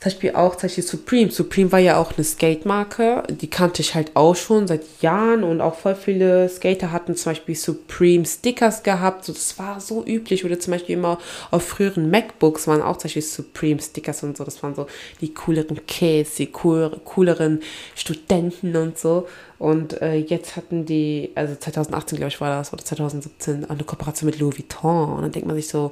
Zum 0.00 0.12
Beispiel 0.12 0.34
auch 0.36 0.54
zum 0.54 0.68
Beispiel 0.68 0.84
Supreme. 0.84 1.30
Supreme 1.32 1.72
war 1.72 1.80
ja 1.80 1.96
auch 1.96 2.12
eine 2.16 2.22
Skate-Marke, 2.22 3.24
die 3.30 3.50
kannte 3.50 3.82
ich 3.82 3.96
halt 3.96 4.14
auch 4.14 4.36
schon 4.36 4.68
seit 4.68 4.84
Jahren 5.00 5.42
und 5.42 5.60
auch 5.60 5.74
voll 5.74 5.96
viele 5.96 6.48
Skater 6.48 6.92
hatten 6.92 7.16
zum 7.16 7.32
Beispiel 7.32 7.56
Supreme 7.56 8.24
Stickers 8.24 8.84
gehabt. 8.84 9.24
So, 9.24 9.32
das 9.32 9.58
war 9.58 9.80
so 9.80 10.04
üblich. 10.06 10.44
Oder 10.44 10.60
zum 10.60 10.74
Beispiel 10.74 10.96
immer 10.96 11.18
auf 11.50 11.66
früheren 11.66 12.10
MacBooks 12.10 12.68
waren 12.68 12.80
auch 12.80 12.96
zum 12.98 13.08
Beispiel 13.08 13.22
Supreme 13.22 13.82
Stickers 13.82 14.22
und 14.22 14.36
so. 14.36 14.44
Das 14.44 14.62
waren 14.62 14.76
so 14.76 14.86
die 15.20 15.34
cooleren 15.34 15.84
Kids, 15.86 16.36
die 16.36 16.52
cool, 16.62 17.00
cooleren 17.04 17.60
Studenten 17.96 18.76
und 18.76 18.98
so. 18.98 19.26
Und 19.58 20.00
äh, 20.00 20.14
jetzt 20.14 20.54
hatten 20.54 20.86
die, 20.86 21.32
also 21.34 21.56
2018 21.56 22.18
glaube 22.18 22.28
ich 22.28 22.40
war 22.40 22.56
das, 22.56 22.72
oder 22.72 22.84
2017, 22.84 23.68
eine 23.68 23.82
Kooperation 23.82 24.30
mit 24.30 24.38
Louis 24.38 24.58
Vuitton. 24.58 25.14
Und 25.14 25.22
dann 25.22 25.32
denkt 25.32 25.48
man 25.48 25.56
sich 25.56 25.66
so, 25.66 25.90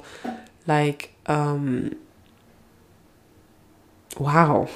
like, 0.65 1.09
ähm, 1.27 1.91
wow. 4.19 4.67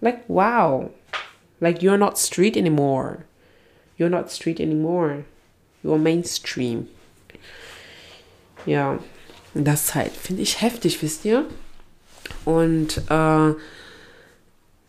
Like, 0.00 0.28
wow. 0.28 0.90
Like, 1.60 1.82
you're 1.82 1.98
not 1.98 2.18
street 2.18 2.56
anymore. 2.56 3.24
You're 3.96 4.10
not 4.10 4.30
street 4.30 4.60
anymore. 4.60 5.24
You're 5.82 5.98
mainstream. 5.98 6.88
Ja, 8.66 8.98
das 9.54 9.94
halt, 9.94 10.12
finde 10.12 10.42
ich 10.42 10.60
heftig, 10.60 11.00
wisst 11.02 11.24
ihr? 11.24 11.46
Und, 12.44 12.98
äh, 13.08 13.54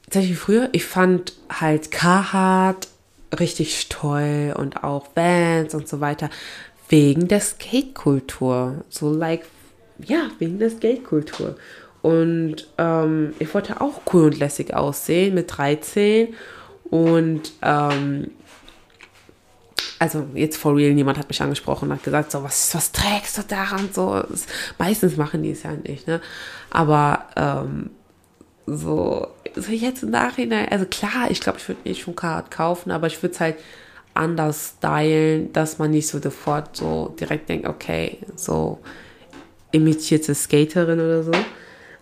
tatsächlich 0.06 0.38
früher, 0.38 0.70
ich 0.72 0.86
fand 0.86 1.34
halt 1.50 1.92
Carhartt 1.92 2.88
richtig 3.40 3.90
toll 3.90 4.54
und 4.58 4.84
auch 4.84 5.08
Vans 5.16 5.74
und 5.76 5.88
so 5.88 6.00
weiter 6.00 6.30
wegen 6.90 7.28
der 7.28 7.42
Skate-Kultur. 7.42 8.84
So, 8.90 9.10
like, 9.10 9.46
ja, 10.00 10.30
wegen 10.40 10.60
der 10.60 10.70
Skate-Kultur. 10.70 11.56
Und 12.02 12.68
ähm, 12.78 13.34
ich 13.40 13.54
wollte 13.54 13.82
auch 13.82 14.02
cool 14.14 14.26
und 14.26 14.40
lässig 14.40 14.74
aussehen 14.74 15.34
mit 15.36 15.58
13. 15.58 16.34
Und 16.90 17.52
ähm, 17.62 18.32
also 20.00 20.28
jetzt 20.34 20.58
for 20.58 20.76
real, 20.76 20.94
niemand 20.94 21.18
hat 21.18 21.28
mich 21.28 21.42
angesprochen 21.42 21.90
und 21.90 21.96
hat 21.96 22.04
gesagt, 22.04 22.32
so, 22.32 22.44
was, 22.44 22.74
was 22.76 22.92
trägst 22.92 23.38
du 23.38 23.42
da 23.48 23.76
und 23.76 23.94
so. 23.94 24.24
Meistens 24.78 25.18
machen 25.18 25.44
die 25.44 25.52
es 25.52 25.64
ja 25.64 25.72
nicht, 25.72 26.08
ne? 26.08 26.22
Aber 26.70 27.26
ähm, 27.36 27.90
so, 28.68 29.28
so 29.56 29.72
jetzt 29.72 30.04
im 30.04 30.12
Nachhinein, 30.12 30.68
also 30.70 30.86
klar, 30.86 31.30
ich 31.32 31.40
glaube, 31.40 31.58
ich 31.58 31.68
würde 31.68 31.82
nicht 31.84 32.02
schon 32.02 32.16
Card 32.16 32.52
kaufen, 32.52 32.92
aber 32.92 33.08
ich 33.08 33.22
würde 33.24 33.34
es 33.34 33.40
halt 33.40 33.56
anders 34.14 34.74
stylen, 34.78 35.54
dass 35.54 35.80
man 35.80 35.92
nicht 35.92 36.08
so 36.08 36.20
sofort 36.20 36.76
so 36.76 37.16
direkt 37.20 37.50
denkt, 37.50 37.68
okay, 37.68 38.20
so 38.36 38.80
imitierte 39.72 40.34
Skaterin 40.36 41.00
oder 41.00 41.24
so. 41.24 41.32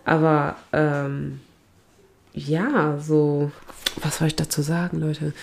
Aber 0.05 0.55
ähm, 0.71 1.41
ja, 2.33 2.97
so, 2.99 3.51
was 4.01 4.17
soll 4.17 4.27
ich 4.27 4.35
dazu 4.35 4.61
sagen, 4.61 4.99
Leute? 4.99 5.33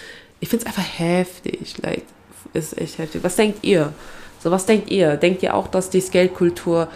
Ich 0.40 0.48
finde 0.48 0.64
es 0.64 0.66
einfach 0.66 0.98
heftig. 0.98 1.76
Like, 1.82 2.04
ist 2.52 2.78
echt 2.78 2.98
heftig. 2.98 3.22
Was 3.24 3.36
denkt 3.36 3.64
ihr? 3.64 3.92
So, 4.40 4.50
was 4.50 4.66
denkt 4.66 4.90
ihr? 4.90 5.16
Denkt 5.16 5.42
ihr 5.42 5.54
auch, 5.54 5.68
dass 5.68 5.90
die 5.90 6.00
Skate-Kultur 6.00 6.88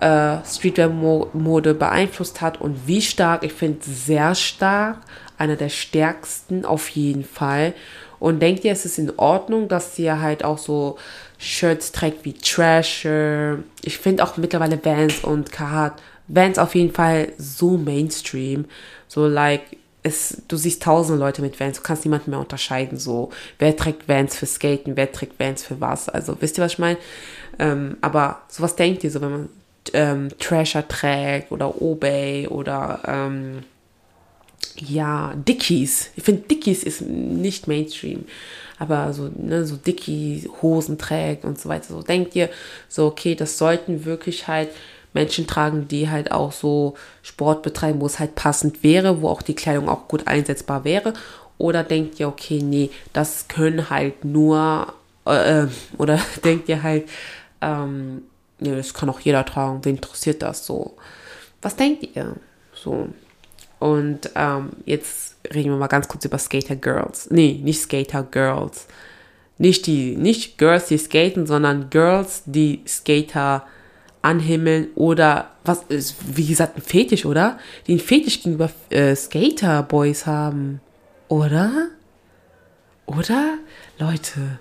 äh, 0.00 0.36
Streetwear-Mode 0.44 1.74
beeinflusst 1.74 2.40
hat 2.40 2.60
und 2.60 2.86
wie 2.86 3.02
stark? 3.02 3.44
Ich 3.44 3.52
finde 3.52 3.78
sehr 3.82 4.34
stark. 4.34 4.98
Einer 5.36 5.56
der 5.56 5.68
stärksten 5.68 6.64
auf 6.64 6.88
jeden 6.90 7.24
Fall. 7.24 7.74
Und 8.20 8.40
denkt 8.40 8.64
ihr, 8.64 8.72
es 8.72 8.84
ist 8.84 8.98
in 8.98 9.12
Ordnung, 9.18 9.68
dass 9.68 9.96
sie 9.96 10.10
halt 10.10 10.44
auch 10.44 10.58
so 10.58 10.96
Shirts 11.38 11.92
trägt 11.92 12.24
wie 12.24 12.32
Trasher? 12.32 13.58
Ich 13.82 13.98
finde 13.98 14.24
auch 14.24 14.36
mittlerweile 14.36 14.82
Vans 14.82 15.24
und 15.24 15.52
Carhartt 15.52 16.00
Vans 16.28 16.58
auf 16.58 16.74
jeden 16.74 16.92
Fall 16.92 17.32
so 17.38 17.76
Mainstream. 17.76 18.66
So, 19.08 19.26
like, 19.26 19.62
es, 20.02 20.42
du 20.48 20.56
siehst 20.56 20.82
tausende 20.82 21.18
Leute 21.18 21.40
mit 21.42 21.58
Vans, 21.58 21.78
du 21.78 21.82
kannst 21.82 22.04
niemanden 22.04 22.30
mehr 22.30 22.40
unterscheiden, 22.40 22.98
so, 22.98 23.30
wer 23.58 23.74
trägt 23.76 24.06
Vans 24.06 24.36
für 24.36 24.46
Skaten, 24.46 24.96
wer 24.96 25.10
trägt 25.10 25.40
Vans 25.40 25.64
für 25.64 25.80
was, 25.80 26.08
also, 26.08 26.36
wisst 26.40 26.58
ihr, 26.58 26.64
was 26.64 26.72
ich 26.72 26.78
meine? 26.78 26.98
Ähm, 27.58 27.96
aber 28.02 28.42
so 28.48 28.62
was 28.62 28.76
denkt 28.76 29.02
ihr 29.04 29.10
so, 29.10 29.20
wenn 29.22 29.30
man 29.30 29.48
ähm, 29.92 30.28
Trasher 30.38 30.86
trägt 30.86 31.52
oder 31.52 31.80
Obey 31.80 32.48
oder, 32.48 33.00
ähm, 33.06 33.62
ja, 34.76 35.34
Dickies. 35.36 36.10
Ich 36.16 36.24
finde, 36.24 36.42
Dickies 36.42 36.82
ist 36.82 37.02
nicht 37.02 37.68
Mainstream. 37.68 38.24
Aber 38.78 39.12
so, 39.12 39.30
ne, 39.36 39.64
so 39.64 39.76
Dickie-Hosen 39.76 40.98
trägt 40.98 41.44
und 41.44 41.60
so 41.60 41.68
weiter. 41.68 41.86
So 41.88 42.02
denkt 42.02 42.34
ihr, 42.34 42.50
so, 42.88 43.06
okay, 43.06 43.34
das 43.34 43.56
sollten 43.56 44.04
wirklich 44.04 44.48
halt 44.48 44.70
Menschen 45.14 45.46
tragen, 45.46 45.88
die 45.88 46.10
halt 46.10 46.32
auch 46.32 46.52
so 46.52 46.94
Sport 47.22 47.62
betreiben, 47.62 48.00
wo 48.00 48.06
es 48.06 48.18
halt 48.18 48.34
passend 48.34 48.82
wäre, 48.82 49.22
wo 49.22 49.28
auch 49.28 49.42
die 49.42 49.54
Kleidung 49.54 49.88
auch 49.88 50.08
gut 50.08 50.26
einsetzbar 50.26 50.84
wäre? 50.84 51.14
Oder 51.56 51.84
denkt 51.84 52.20
ihr, 52.20 52.28
okay, 52.28 52.60
nee, 52.62 52.90
das 53.12 53.48
können 53.48 53.88
halt 53.88 54.24
nur, 54.24 54.92
äh, 55.26 55.62
äh 55.62 55.68
oder 55.98 56.20
denkt 56.44 56.68
ihr 56.68 56.82
halt, 56.82 57.08
ähm, 57.62 58.22
nee, 58.58 58.74
das 58.74 58.92
kann 58.92 59.08
auch 59.08 59.20
jeder 59.20 59.44
tragen, 59.46 59.84
wen 59.84 59.96
interessiert 59.96 60.42
das 60.42 60.66
so? 60.66 60.96
Was 61.62 61.76
denkt 61.76 62.06
ihr? 62.14 62.34
So. 62.74 63.08
Und 63.78 64.30
ähm, 64.34 64.70
jetzt 64.84 65.36
reden 65.52 65.70
wir 65.70 65.76
mal 65.76 65.86
ganz 65.86 66.08
kurz 66.08 66.24
über 66.24 66.38
Skater 66.38 66.76
Girls. 66.76 67.30
Nee, 67.30 67.60
nicht 67.62 67.80
Skater 67.80 68.22
Girls. 68.22 68.86
Nicht 69.58 69.86
die, 69.86 70.16
nicht 70.16 70.58
Girls, 70.58 70.86
die 70.86 70.98
skaten, 70.98 71.46
sondern 71.46 71.88
Girls, 71.90 72.42
die 72.46 72.82
Skater 72.88 73.64
anhimmeln 74.24 74.88
oder 74.94 75.50
was 75.64 75.82
ist, 75.88 76.16
wie 76.36 76.46
gesagt, 76.46 76.76
ein 76.76 76.82
Fetisch, 76.82 77.26
oder? 77.26 77.58
Einen 77.88 77.98
Fetisch 77.98 78.42
gegenüber 78.42 78.70
äh, 78.90 79.14
Skater-Boys 79.14 80.26
haben. 80.26 80.80
Oder? 81.28 81.88
Oder? 83.06 83.58
Leute, 83.98 84.58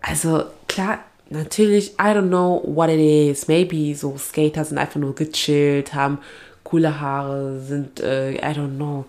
also 0.00 0.44
klar, 0.68 1.00
natürlich, 1.28 1.92
I 1.92 2.14
don't 2.14 2.28
know 2.28 2.62
what 2.64 2.88
it 2.88 2.98
is. 2.98 3.46
Maybe 3.46 3.94
so 3.94 4.16
Skater 4.18 4.64
sind 4.64 4.78
einfach 4.78 5.00
nur 5.00 5.14
gechillt, 5.14 5.94
haben 5.94 6.18
coole 6.64 7.00
Haare, 7.00 7.60
sind, 7.60 8.00
äh, 8.00 8.32
I 8.32 8.54
don't 8.54 8.76
know, 8.76 9.04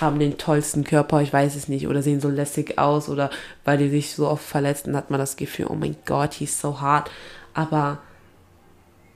haben 0.00 0.18
den 0.18 0.38
tollsten 0.38 0.84
Körper, 0.84 1.20
ich 1.20 1.32
weiß 1.32 1.54
es 1.54 1.68
nicht, 1.68 1.86
oder 1.86 2.02
sehen 2.02 2.20
so 2.20 2.28
lässig 2.28 2.78
aus, 2.78 3.08
oder 3.10 3.30
weil 3.64 3.76
die 3.76 3.90
sich 3.90 4.14
so 4.14 4.26
oft 4.26 4.44
verletzen, 4.44 4.96
hat 4.96 5.10
man 5.10 5.20
das 5.20 5.36
Gefühl, 5.36 5.66
oh 5.68 5.74
mein 5.74 5.96
Gott, 6.06 6.34
he's 6.34 6.58
so 6.58 6.80
hard. 6.80 7.10
Aber 7.54 7.98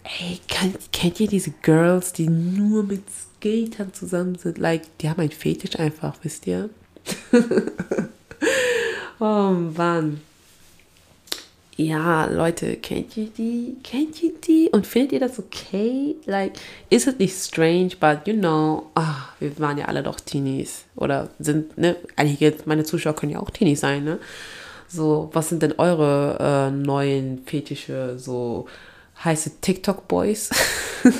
Ey, 0.06 0.38
kennt, 0.46 0.92
kennt 0.92 1.18
ihr 1.18 1.26
diese 1.26 1.50
Girls, 1.62 2.12
die 2.12 2.28
nur 2.28 2.84
mit 2.84 3.02
Skatern 3.10 3.92
zusammen 3.92 4.36
sind? 4.36 4.56
Like, 4.58 4.98
die 4.98 5.10
haben 5.10 5.20
ein 5.20 5.30
Fetisch 5.30 5.76
einfach, 5.78 6.16
wisst 6.22 6.46
ihr? 6.46 6.70
oh 9.18 9.50
Mann. 9.76 10.20
Ja, 11.76 12.24
Leute, 12.26 12.76
kennt 12.76 13.16
ihr 13.16 13.26
die? 13.26 13.76
Kennt 13.82 14.22
ihr 14.22 14.32
die? 14.46 14.70
Und 14.70 14.86
findet 14.86 15.12
ihr 15.12 15.20
das 15.20 15.38
okay? 15.38 16.14
Like, 16.24 16.52
ist 16.88 17.06
es 17.06 17.18
nicht 17.18 17.36
strange, 17.36 17.90
but 18.00 18.26
you 18.26 18.34
know, 18.34 18.86
ach, 18.94 19.32
wir 19.40 19.58
waren 19.58 19.76
ja 19.76 19.86
alle 19.86 20.02
doch 20.02 20.20
Teenies. 20.20 20.84
Oder 20.94 21.30
sind, 21.38 21.76
ne? 21.76 21.96
Einige, 22.14 22.54
meine 22.64 22.84
Zuschauer 22.84 23.14
können 23.14 23.32
ja 23.32 23.40
auch 23.40 23.50
Teenies 23.50 23.80
sein, 23.80 24.04
ne? 24.04 24.18
So, 24.88 25.30
was 25.32 25.48
sind 25.48 25.62
denn 25.62 25.74
eure 25.78 26.38
äh, 26.40 26.70
neuen 26.70 27.42
Fetische? 27.44 28.18
So, 28.18 28.66
heiße 29.24 29.60
TikTok 29.60 30.08
Boys. 30.08 30.50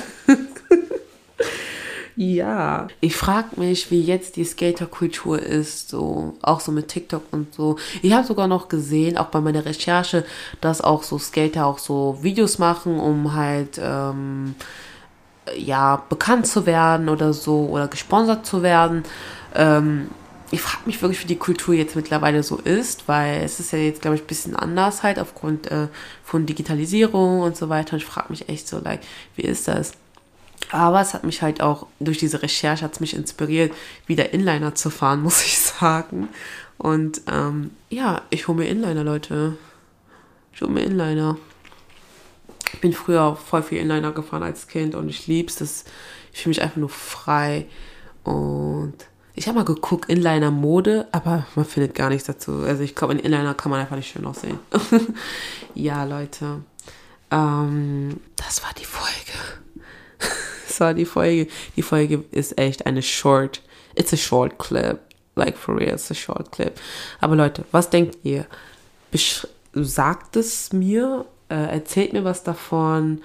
ja, 2.15 2.87
ich 2.99 3.15
frage 3.15 3.59
mich, 3.59 3.91
wie 3.91 4.01
jetzt 4.01 4.35
die 4.35 4.43
Skaterkultur 4.43 5.39
ist, 5.39 5.89
so 5.89 6.35
auch 6.41 6.59
so 6.59 6.71
mit 6.71 6.87
TikTok 6.87 7.23
und 7.31 7.53
so. 7.53 7.77
Ich 8.01 8.13
habe 8.13 8.25
sogar 8.25 8.47
noch 8.47 8.69
gesehen, 8.69 9.17
auch 9.17 9.27
bei 9.27 9.41
meiner 9.41 9.65
Recherche, 9.65 10.25
dass 10.61 10.81
auch 10.81 11.03
so 11.03 11.17
Skater 11.17 11.65
auch 11.65 11.79
so 11.79 12.19
Videos 12.21 12.59
machen, 12.59 12.99
um 12.99 13.33
halt 13.33 13.79
ähm, 13.81 14.55
ja 15.55 16.03
bekannt 16.09 16.47
zu 16.47 16.65
werden 16.65 17.09
oder 17.09 17.33
so 17.33 17.67
oder 17.67 17.87
gesponsert 17.87 18.45
zu 18.45 18.63
werden. 18.63 19.03
Ähm, 19.55 20.09
ich 20.51 20.61
frage 20.61 20.83
mich 20.85 21.01
wirklich, 21.01 21.21
wie 21.23 21.27
die 21.27 21.37
Kultur 21.37 21.73
jetzt 21.73 21.95
mittlerweile 21.95 22.41
so 22.41 22.57
ist, 22.57 23.07
weil 23.07 23.43
es 23.43 23.59
ist 23.59 23.73
ja 23.73 23.79
jetzt, 23.79 24.01
glaube 24.01 24.15
ich, 24.15 24.23
ein 24.23 24.27
bisschen 24.27 24.55
anders 24.55 25.03
halt 25.03 25.19
aufgrund 25.19 25.69
äh, 25.69 25.87
von 26.23 26.45
Digitalisierung 26.45 27.41
und 27.41 27.57
so 27.57 27.67
weiter. 27.69 27.93
Und 27.93 27.99
ich 27.99 28.05
frage 28.05 28.29
mich 28.29 28.47
echt 28.47 28.67
so, 28.67 28.79
like, 28.79 29.01
wie 29.35 29.41
ist 29.41 29.67
das? 29.67 29.93
Aber 30.71 31.01
es 31.01 31.13
hat 31.13 31.23
mich 31.23 31.41
halt 31.41 31.61
auch, 31.61 31.87
durch 31.99 32.17
diese 32.17 32.41
Recherche 32.41 32.83
hat 32.83 32.93
es 32.93 32.99
mich 32.99 33.15
inspiriert, 33.15 33.73
wieder 34.05 34.33
Inliner 34.33 34.73
zu 34.73 34.89
fahren, 34.89 35.21
muss 35.23 35.43
ich 35.43 35.59
sagen. 35.59 36.29
Und 36.77 37.21
ähm, 37.27 37.71
ja, 37.89 38.21
ich 38.29 38.47
hole 38.47 38.59
mir 38.59 38.67
Inliner, 38.67 39.03
Leute. 39.03 39.57
Ich 40.53 40.61
hole 40.61 40.71
mir 40.71 40.83
Inliner. 40.83 41.37
Ich 42.73 42.79
bin 42.79 42.93
früher 42.93 43.35
voll 43.35 43.63
viel 43.63 43.79
Inliner 43.79 44.11
gefahren 44.11 44.43
als 44.43 44.67
Kind 44.67 44.95
und 44.95 45.09
ich 45.09 45.27
lieb's. 45.27 45.55
Das, 45.55 45.85
ich 46.31 46.41
fühle 46.41 46.51
mich 46.51 46.61
einfach 46.61 46.77
nur 46.77 46.89
frei. 46.89 47.65
Und 48.23 48.95
ich 49.37 49.47
habe 49.47 49.59
mal 49.59 49.65
geguckt, 49.65 50.09
Inliner 50.09 50.51
Mode, 50.51 51.07
aber 51.11 51.45
man 51.55 51.65
findet 51.65 51.95
gar 51.95 52.09
nichts 52.09 52.27
dazu. 52.27 52.63
Also 52.65 52.83
ich 52.83 52.95
glaube, 52.95 53.13
in 53.13 53.19
Inliner 53.19 53.53
kann 53.53 53.69
man 53.69 53.79
einfach 53.79 53.95
nicht 53.95 54.11
schön 54.11 54.25
aussehen. 54.25 54.59
ja, 55.75 56.03
Leute. 56.03 56.61
Ähm, 57.31 58.19
das 58.35 58.63
war 58.63 58.71
die 58.73 58.85
Folge. 58.85 59.37
kürzer, 60.77 60.93
die 60.93 61.05
Folge. 61.05 61.47
Die 61.75 61.81
Folge 61.81 62.23
ist 62.31 62.57
echt 62.57 62.85
eine 62.85 63.01
short, 63.01 63.61
it's 63.95 64.13
a 64.13 64.17
short 64.17 64.57
clip. 64.57 64.99
Like 65.35 65.57
for 65.57 65.77
real, 65.77 65.93
it's 65.93 66.09
a 66.09 66.15
short 66.15 66.51
clip. 66.51 66.79
Aber 67.19 67.35
Leute, 67.35 67.63
was 67.71 67.89
denkt 67.89 68.17
ihr? 68.23 68.45
Besch 69.11 69.47
sagt 69.73 70.35
es 70.35 70.73
mir, 70.73 71.25
äh, 71.49 71.55
erzählt 71.55 72.13
mir 72.13 72.23
was 72.23 72.43
davon 72.43 73.21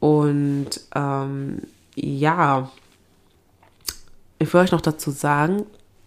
und 0.00 0.70
ähm, 0.94 1.62
ja, 1.94 2.70
ich 4.42 4.52
will 4.52 4.60
euch 4.60 4.72
noch 4.72 4.80
dazu 4.80 5.10
sagen, 5.10 5.64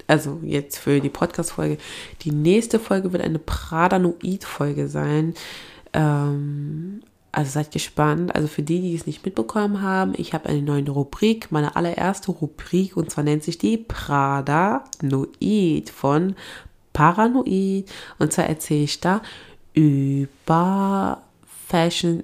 also 0.08 0.40
jetzt 0.44 0.78
für 0.78 1.00
die 1.00 1.10
Podcast-Folge, 1.10 1.78
die 2.22 2.32
nächste 2.32 2.80
Folge 2.80 3.12
wird 3.12 3.24
eine 3.24 3.40
Pradanoid-Folge 3.40 4.88
sein. 4.88 5.34
Ähm, 5.94 7.02
also 7.32 7.52
seid 7.52 7.72
gespannt. 7.72 8.34
Also 8.34 8.48
für 8.48 8.64
die, 8.64 8.82
die 8.82 8.96
es 8.96 9.08
nicht 9.08 9.26
mitbekommen 9.26 9.82
haben, 9.82 10.14
ich 10.16 10.34
habe 10.34 10.48
eine 10.48 10.62
neue 10.62 10.90
Rubrik, 10.90 11.52
meine 11.52 11.76
allererste 11.76 12.32
Rubrik, 12.32 12.96
und 12.96 13.12
zwar 13.12 13.26
nennt 13.26 13.44
sich 13.44 13.58
die 13.58 13.78
Pradanoid 13.78 14.84
von 15.90 16.36
Paranoid. 16.94 17.92
Und 18.20 18.32
zwar 18.32 18.46
erzähle 18.46 18.84
ich 18.84 19.02
da 19.02 19.22
über 19.74 21.22
Fashion, 21.68 22.24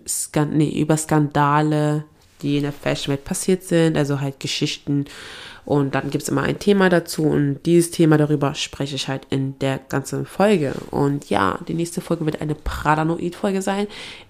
nee, 0.51 0.80
über 0.80 0.95
Skandale, 0.95 2.05
die 2.41 2.57
in 2.57 2.63
der 2.63 2.71
Fashion-Welt 2.71 3.23
passiert 3.23 3.63
sind, 3.63 3.97
also 3.97 4.19
halt 4.19 4.39
Geschichten. 4.39 5.05
Und 5.63 5.93
dann 5.93 6.09
gibt 6.09 6.23
es 6.23 6.29
immer 6.29 6.41
ein 6.41 6.59
Thema 6.59 6.89
dazu 6.89 7.23
und 7.23 7.59
dieses 7.65 7.91
Thema 7.91 8.17
darüber 8.17 8.55
spreche 8.55 8.95
ich 8.95 9.07
halt 9.07 9.27
in 9.29 9.59
der 9.59 9.79
ganzen 9.89 10.25
Folge. 10.25 10.73
Und 10.89 11.29
ja, 11.29 11.59
die 11.67 11.75
nächste 11.75 12.01
Folge 12.01 12.25
wird 12.25 12.41
eine 12.41 12.55
Pradanoid-Folge 12.55 13.61
sein. 13.61 13.87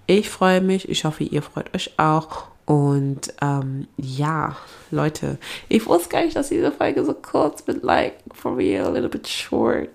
Ich 0.08 0.30
freue 0.30 0.62
mich, 0.62 0.90
ich 0.90 1.06
hoffe, 1.06 1.24
ihr 1.24 1.42
freut 1.42 1.74
euch 1.74 1.92
auch. 1.98 2.52
Und 2.66 3.34
ähm, 3.42 3.88
ja, 3.98 4.56
Leute, 4.92 5.38
ich 5.68 5.86
wusste 5.86 6.10
gar 6.10 6.24
nicht, 6.24 6.36
dass 6.36 6.50
diese 6.50 6.72
Folge 6.72 7.04
so 7.04 7.14
kurz 7.14 7.66
wird, 7.66 7.84
like, 7.84 8.16
for 8.34 8.56
real, 8.56 8.86
a 8.86 8.90
little 8.90 9.10
bit 9.10 9.28
short. 9.28 9.90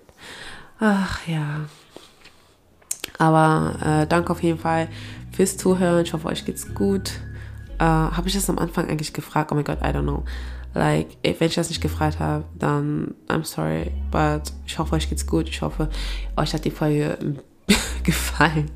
Ach 0.79 1.27
ja. 1.27 1.61
Aber 3.17 3.75
äh, 3.83 4.07
danke 4.07 4.31
auf 4.31 4.43
jeden 4.43 4.59
Fall 4.59 4.89
fürs 5.31 5.57
Zuhören. 5.57 6.03
Ich 6.03 6.13
hoffe, 6.13 6.27
euch 6.27 6.45
geht's 6.45 6.73
gut. 6.75 7.13
Äh, 7.79 7.83
habe 7.83 8.27
ich 8.27 8.33
das 8.33 8.49
am 8.49 8.57
Anfang 8.57 8.87
eigentlich 8.87 9.13
gefragt? 9.13 9.51
Oh 9.51 9.55
mein 9.55 9.63
Gott, 9.63 9.79
I 9.81 9.87
don't 9.87 10.03
know. 10.03 10.23
Like, 10.73 11.07
wenn 11.23 11.47
ich 11.47 11.55
das 11.55 11.69
nicht 11.69 11.81
gefragt 11.81 12.19
habe, 12.19 12.43
dann 12.57 13.15
I'm 13.27 13.43
sorry. 13.43 13.91
But 14.11 14.53
ich 14.65 14.77
hoffe, 14.77 14.95
euch 14.95 15.09
geht's 15.09 15.25
gut. 15.25 15.49
Ich 15.49 15.61
hoffe, 15.61 15.89
euch 16.35 16.53
hat 16.53 16.65
die 16.65 16.71
Folge 16.71 17.17
gefallen. 18.03 18.69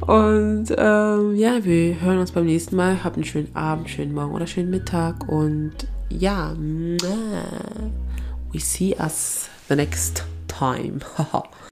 Und 0.00 0.66
ähm, 0.76 1.34
ja, 1.36 1.64
wir 1.64 2.00
hören 2.00 2.18
uns 2.18 2.32
beim 2.32 2.46
nächsten 2.46 2.76
Mal. 2.76 3.02
Habt 3.02 3.16
einen 3.16 3.24
schönen 3.24 3.54
Abend, 3.56 3.88
schönen 3.88 4.12
Morgen 4.12 4.34
oder 4.34 4.46
schönen 4.46 4.70
Mittag. 4.70 5.28
Und 5.28 5.72
ja, 6.10 6.54
we 8.52 8.60
see 8.60 8.94
us 8.98 9.48
the 9.68 9.76
next 9.76 10.24
time. 10.48 11.00